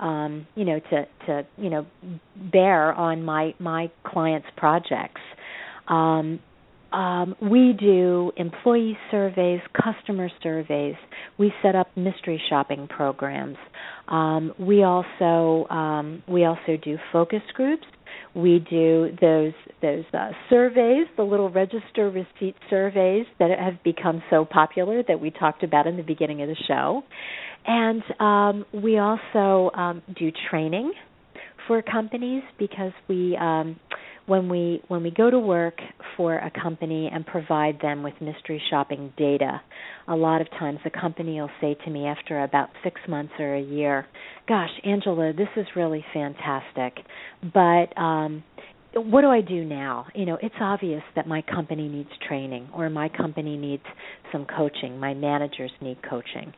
Um, 0.00 0.46
you 0.54 0.64
know, 0.64 0.78
to 0.78 1.06
to 1.26 1.46
you 1.56 1.70
know, 1.70 1.86
bear 2.52 2.92
on 2.92 3.24
my 3.24 3.54
my 3.58 3.90
clients' 4.04 4.46
projects. 4.56 5.20
Um, 5.88 6.38
um, 6.92 7.34
we 7.40 7.74
do 7.78 8.32
employee 8.36 8.96
surveys, 9.10 9.60
customer 9.80 10.28
surveys. 10.42 10.94
We 11.38 11.52
set 11.62 11.74
up 11.74 11.88
mystery 11.96 12.40
shopping 12.48 12.88
programs. 12.88 13.56
Um, 14.08 14.52
we 14.58 14.84
also 14.84 15.68
um, 15.68 16.22
we 16.26 16.44
also 16.44 16.76
do 16.82 16.96
focus 17.12 17.42
groups. 17.54 17.84
We 18.34 18.64
do 18.70 19.10
those 19.20 19.52
those 19.82 20.04
uh, 20.14 20.30
surveys, 20.48 21.06
the 21.16 21.22
little 21.24 21.50
register 21.50 22.10
receipt 22.10 22.54
surveys 22.70 23.26
that 23.38 23.50
have 23.58 23.82
become 23.82 24.22
so 24.30 24.44
popular 24.44 25.02
that 25.06 25.20
we 25.20 25.30
talked 25.30 25.62
about 25.62 25.86
in 25.86 25.96
the 25.96 26.02
beginning 26.02 26.42
of 26.42 26.48
the 26.48 26.56
show, 26.66 27.02
and 27.66 28.02
um, 28.18 28.82
we 28.82 28.98
also 28.98 29.70
um, 29.76 30.02
do 30.18 30.30
training 30.50 30.92
for 31.66 31.82
companies 31.82 32.42
because 32.58 32.92
we 33.08 33.36
um, 33.36 33.78
when 34.28 34.48
we 34.48 34.82
when 34.88 35.02
we 35.02 35.10
go 35.10 35.30
to 35.30 35.38
work 35.38 35.78
for 36.16 36.36
a 36.36 36.50
company 36.62 37.10
and 37.12 37.26
provide 37.26 37.80
them 37.80 38.02
with 38.02 38.14
mystery 38.20 38.62
shopping 38.70 39.12
data, 39.16 39.60
a 40.06 40.14
lot 40.14 40.40
of 40.40 40.50
times 40.50 40.78
the 40.84 40.90
company 40.90 41.40
will 41.40 41.50
say 41.60 41.76
to 41.84 41.90
me 41.90 42.06
after 42.06 42.44
about 42.44 42.68
6 42.84 43.00
months 43.08 43.32
or 43.38 43.54
a 43.54 43.60
year, 43.60 44.06
"Gosh, 44.46 44.70
Angela, 44.84 45.32
this 45.32 45.48
is 45.56 45.66
really 45.74 46.04
fantastic, 46.12 46.98
but 47.42 47.96
um 47.98 48.44
what 48.94 49.20
do 49.20 49.28
I 49.28 49.42
do 49.42 49.64
now? 49.64 50.06
You 50.14 50.24
know, 50.24 50.38
it's 50.42 50.54
obvious 50.60 51.02
that 51.14 51.26
my 51.26 51.42
company 51.42 51.88
needs 51.88 52.08
training 52.26 52.68
or 52.74 52.88
my 52.88 53.08
company 53.10 53.56
needs 53.56 53.82
some 54.32 54.46
coaching. 54.46 54.98
My 54.98 55.12
managers 55.14 55.70
need 55.80 55.98
coaching. 56.08 56.52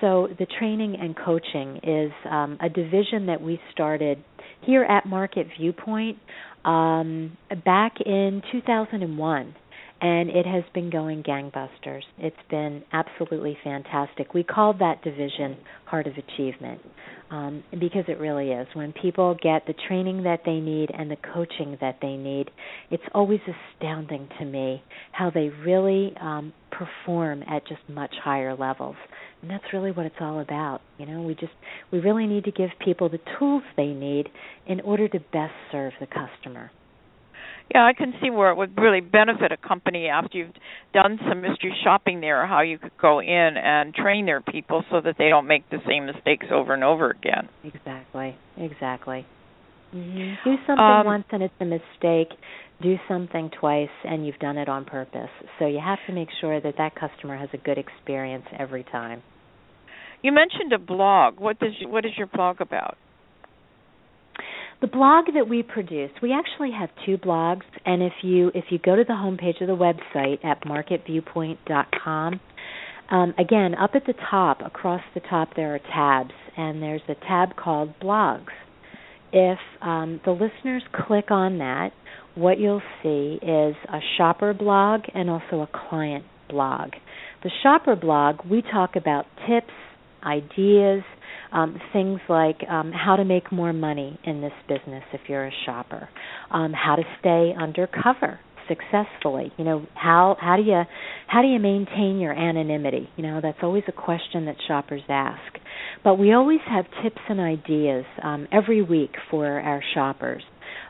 So 0.00 0.28
the 0.38 0.46
training 0.58 0.96
and 1.00 1.14
coaching 1.16 1.80
is 1.82 2.12
um, 2.28 2.58
a 2.60 2.68
division 2.68 3.26
that 3.26 3.40
we 3.40 3.60
started 3.70 4.24
here 4.62 4.84
at 4.84 5.06
Market 5.06 5.46
Viewpoint 5.58 6.18
um, 6.64 7.36
back 7.64 7.94
in 8.04 8.42
2001 8.52 9.54
and 10.00 10.28
it 10.28 10.44
has 10.44 10.64
been 10.74 10.90
going 10.90 11.22
gangbusters. 11.22 12.02
It's 12.18 12.36
been 12.50 12.82
absolutely 12.92 13.56
fantastic. 13.64 14.34
We 14.34 14.42
called 14.42 14.80
that 14.80 15.02
division 15.02 15.56
Heart 15.86 16.08
of 16.08 16.14
Achievement 16.14 16.80
um, 17.30 17.64
because 17.70 18.04
it 18.08 18.18
really 18.18 18.50
is. 18.50 18.66
When 18.74 18.92
people 18.92 19.34
get 19.42 19.66
the 19.66 19.74
training 19.88 20.24
that 20.24 20.40
they 20.44 20.60
need 20.60 20.90
and 20.96 21.10
the 21.10 21.16
coaching 21.32 21.78
that 21.80 21.98
they 22.02 22.16
need, 22.16 22.50
it's 22.90 23.02
always 23.14 23.40
astounding 23.40 24.28
to 24.38 24.44
me 24.44 24.82
how 25.12 25.30
they 25.30 25.48
really 25.48 26.12
um, 26.20 26.52
perform 26.78 27.42
at 27.42 27.66
just 27.66 27.80
much 27.88 28.14
higher 28.22 28.54
levels. 28.54 28.96
And 29.42 29.50
that's 29.50 29.64
really 29.72 29.92
what 29.92 30.06
it's 30.06 30.16
all 30.20 30.40
about. 30.40 30.80
You 30.98 31.06
know, 31.06 31.22
we 31.22 31.34
just 31.34 31.52
we 31.92 31.98
really 32.00 32.26
need 32.26 32.44
to 32.44 32.50
give 32.50 32.70
people 32.84 33.08
the 33.08 33.20
tools 33.38 33.62
they 33.76 33.88
need 33.88 34.28
in 34.66 34.80
order 34.80 35.08
to 35.08 35.20
best 35.32 35.54
serve 35.70 35.92
the 36.00 36.06
customer. 36.06 36.70
Yeah, 37.74 37.84
I 37.84 37.94
can 37.94 38.12
see 38.22 38.30
where 38.30 38.50
it 38.50 38.56
would 38.56 38.76
really 38.78 39.00
benefit 39.00 39.50
a 39.50 39.56
company 39.56 40.08
after 40.08 40.36
you've 40.36 40.54
done 40.92 41.18
some 41.28 41.40
mystery 41.40 41.74
shopping 41.82 42.20
there, 42.20 42.46
how 42.46 42.60
you 42.60 42.78
could 42.78 42.96
go 43.00 43.20
in 43.20 43.56
and 43.56 43.94
train 43.94 44.26
their 44.26 44.42
people 44.42 44.84
so 44.90 45.00
that 45.00 45.16
they 45.18 45.30
don't 45.30 45.46
make 45.46 45.68
the 45.70 45.78
same 45.88 46.04
mistakes 46.06 46.46
over 46.52 46.74
and 46.74 46.84
over 46.84 47.10
again. 47.10 47.48
Exactly. 47.64 48.36
Exactly. 48.58 49.26
Mm-hmm. 49.94 50.50
Do 50.50 50.56
something 50.66 50.84
um, 50.84 51.06
once 51.06 51.24
and 51.30 51.42
it's 51.42 51.54
a 51.60 51.64
mistake. 51.64 52.36
Do 52.82 52.96
something 53.08 53.50
twice 53.58 53.88
and 54.04 54.26
you've 54.26 54.38
done 54.38 54.58
it 54.58 54.68
on 54.68 54.84
purpose. 54.84 55.30
So 55.58 55.66
you 55.66 55.80
have 55.84 55.98
to 56.08 56.12
make 56.12 56.28
sure 56.40 56.60
that 56.60 56.74
that 56.78 56.94
customer 56.96 57.36
has 57.36 57.48
a 57.52 57.58
good 57.58 57.78
experience 57.78 58.44
every 58.58 58.84
time. 58.84 59.22
You 60.22 60.32
mentioned 60.32 60.72
a 60.72 60.78
blog. 60.78 61.38
What 61.38 61.60
does 61.60 61.72
what 61.86 62.04
is 62.04 62.12
your 62.16 62.26
blog 62.26 62.60
about? 62.60 62.96
The 64.80 64.88
blog 64.88 65.26
that 65.34 65.48
we 65.48 65.62
produce, 65.62 66.10
we 66.20 66.32
actually 66.32 66.72
have 66.72 66.88
two 67.06 67.16
blogs, 67.16 67.62
and 67.86 68.02
if 68.02 68.12
you 68.22 68.50
if 68.54 68.64
you 68.70 68.78
go 68.78 68.96
to 68.96 69.04
the 69.04 69.12
homepage 69.12 69.60
of 69.60 69.68
the 69.68 69.76
website 69.76 70.44
at 70.44 70.62
marketviewpoint.com, 70.64 72.40
um, 73.10 73.34
again 73.38 73.74
up 73.74 73.90
at 73.94 74.06
the 74.06 74.14
top, 74.30 74.62
across 74.64 75.02
the 75.14 75.20
top, 75.20 75.50
there 75.56 75.74
are 75.74 75.78
tabs, 75.78 76.34
and 76.56 76.82
there's 76.82 77.02
a 77.08 77.14
tab 77.14 77.54
called 77.54 77.94
Blogs. 78.00 78.52
If 79.36 79.58
um, 79.82 80.20
the 80.24 80.30
listeners 80.30 80.84
click 81.06 81.32
on 81.32 81.58
that, 81.58 81.90
what 82.36 82.60
you'll 82.60 82.82
see 83.02 83.40
is 83.42 83.74
a 83.92 83.98
shopper 84.16 84.54
blog 84.54 85.00
and 85.12 85.28
also 85.28 85.60
a 85.60 85.68
client 85.88 86.24
blog. 86.48 86.90
The 87.42 87.50
shopper 87.64 87.96
blog, 87.96 88.36
we 88.48 88.62
talk 88.62 88.94
about 88.94 89.26
tips, 89.48 89.72
ideas, 90.24 91.02
um, 91.52 91.80
things 91.92 92.20
like 92.28 92.58
um, 92.70 92.92
how 92.92 93.16
to 93.16 93.24
make 93.24 93.50
more 93.50 93.72
money 93.72 94.20
in 94.24 94.40
this 94.40 94.52
business 94.68 95.02
if 95.12 95.22
you're 95.28 95.46
a 95.46 95.52
shopper, 95.66 96.08
um, 96.52 96.72
how 96.72 96.94
to 96.94 97.02
stay 97.18 97.54
undercover 97.60 98.38
successfully. 98.68 99.52
You 99.58 99.64
know 99.64 99.86
how 99.94 100.36
how 100.40 100.56
do 100.56 100.62
you 100.62 100.82
how 101.26 101.42
do 101.42 101.48
you 101.48 101.58
maintain 101.58 102.18
your 102.18 102.32
anonymity? 102.32 103.08
You 103.16 103.24
know 103.24 103.40
that's 103.42 103.58
always 103.62 103.84
a 103.88 103.92
question 103.92 104.46
that 104.46 104.56
shoppers 104.66 105.02
ask. 105.08 105.58
But 106.02 106.16
we 106.16 106.32
always 106.32 106.60
have 106.68 106.84
tips 107.02 107.20
and 107.28 107.40
ideas 107.40 108.04
um, 108.22 108.48
every 108.52 108.82
week 108.82 109.14
for 109.30 109.46
our 109.46 109.82
shoppers. 109.94 110.42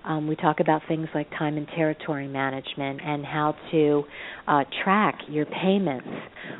Um, 0.04 0.28
we 0.28 0.36
talk 0.36 0.60
about 0.60 0.82
things 0.86 1.08
like 1.14 1.30
time 1.30 1.56
and 1.56 1.66
territory 1.68 2.28
management 2.28 3.00
and 3.02 3.24
how 3.24 3.56
to 3.70 4.04
uh, 4.46 4.64
track 4.82 5.18
your 5.28 5.46
payments, 5.46 6.08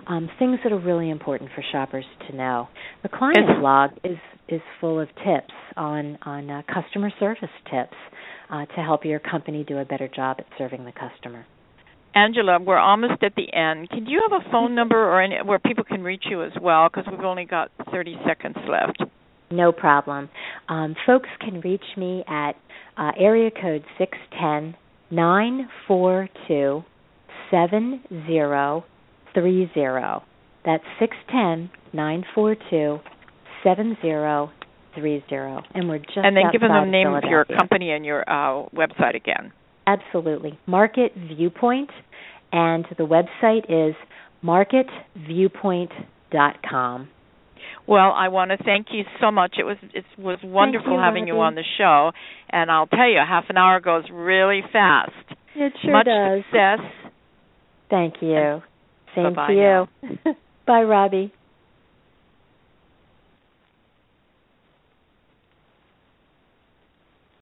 um, 0.07 0.31
things 0.39 0.59
that 0.65 0.73
are 0.73 0.79
really 0.81 1.11
important 1.11 1.51
for 1.55 1.63
shoppers 1.71 2.07
to 2.29 2.37
know. 2.37 2.69
The 3.03 3.09
client 3.09 3.61
blog 3.61 3.91
is 4.03 4.19
is 4.49 4.61
full 4.81 5.01
of 5.01 5.09
tips 5.09 5.55
on 5.77 6.19
on 6.23 6.51
uh, 6.51 6.63
customer 6.73 7.11
service 7.19 7.49
tips 7.71 7.97
uh, 8.51 8.67
to 8.67 8.83
help 8.83 9.05
your 9.05 9.21
company 9.21 9.65
do 9.67 9.79
a 9.79 9.85
better 9.85 10.09
job 10.09 10.37
at 10.39 10.47
serving 10.59 10.85
the 10.85 10.93
customer. 10.93 11.47
Angela, 12.15 12.59
we're 12.61 12.79
almost 12.79 13.23
at 13.23 13.35
the 13.35 13.53
end. 13.53 13.91
Can 13.91 14.07
you 14.07 14.23
have 14.29 14.41
a 14.41 14.51
phone 14.51 14.75
number 14.75 14.97
or 14.97 15.21
any, 15.21 15.37
where 15.45 15.59
people 15.59 15.85
can 15.85 16.03
reach 16.03 16.25
you 16.31 16.43
as 16.43 16.53
well? 16.61 16.89
Because 16.89 17.11
we've 17.11 17.25
only 17.25 17.45
got 17.45 17.71
30 17.91 18.17
seconds 18.27 18.57
left. 18.69 19.03
No 19.51 19.73
problem. 19.73 20.31
Um, 20.69 20.95
folks 21.07 21.29
can 21.41 21.61
reach 21.61 21.85
me 21.97 22.25
at 22.29 22.53
uh, 22.97 23.13
area 23.19 23.51
code 23.51 23.85
six 23.99 24.17
ten 24.41 24.75
nine 25.11 25.69
four 25.87 26.29
two 26.49 26.83
seven 27.51 28.03
zero 28.27 28.85
three 29.35 29.71
zero. 29.75 30.23
That's 30.65 30.85
six 30.99 31.15
ten 31.31 31.71
nine 31.93 32.25
four 32.35 32.57
two 32.71 32.99
seven 33.63 33.97
zero 34.01 34.51
three 34.95 35.23
zero, 35.29 35.63
and 35.75 35.89
we're 35.89 35.99
just 35.99 36.17
and 36.17 36.37
then 36.37 36.45
give 36.53 36.63
them 36.63 36.73
the 36.73 36.91
name 36.91 37.13
of 37.13 37.25
your 37.25 37.45
company 37.45 37.91
and 37.91 38.05
your 38.05 38.23
uh, 38.29 38.67
website 38.75 39.15
again. 39.15 39.53
Absolutely, 39.87 40.59
Market 40.67 41.13
Viewpoint, 41.17 41.91
and 42.53 42.87
the 42.97 43.05
website 43.05 43.67
is 43.69 43.95
marketviewpoint.com. 44.43 47.09
Well, 47.87 48.13
I 48.17 48.29
want 48.29 48.51
to 48.51 48.57
thank 48.65 48.87
you 48.93 49.03
so 49.21 49.31
much. 49.31 49.57
It 49.59 49.65
was 49.65 49.77
it 49.93 50.07
was 50.19 50.39
wonderful 50.43 50.95
you, 50.95 51.01
having 51.01 51.27
you 51.27 51.39
on 51.41 51.55
the 51.55 51.65
show, 51.77 52.13
and 52.49 52.71
I'll 52.71 52.87
tell 52.87 53.07
you, 53.09 53.19
half 53.19 53.45
an 53.51 53.59
hour 53.59 53.79
goes 53.81 54.05
really 54.11 54.63
fast. 54.73 55.13
It 55.55 55.75
sure 55.83 55.93
Much 55.93 56.07
does. 56.07 56.45
success. 56.51 56.79
Thank 57.91 58.23
you. 58.23 58.63
Same 59.15 59.35
Bye-bye 59.35 59.49
to 59.49 59.53
you. 59.53 59.87
Bye, 60.67 60.83
Robbie. 60.83 61.31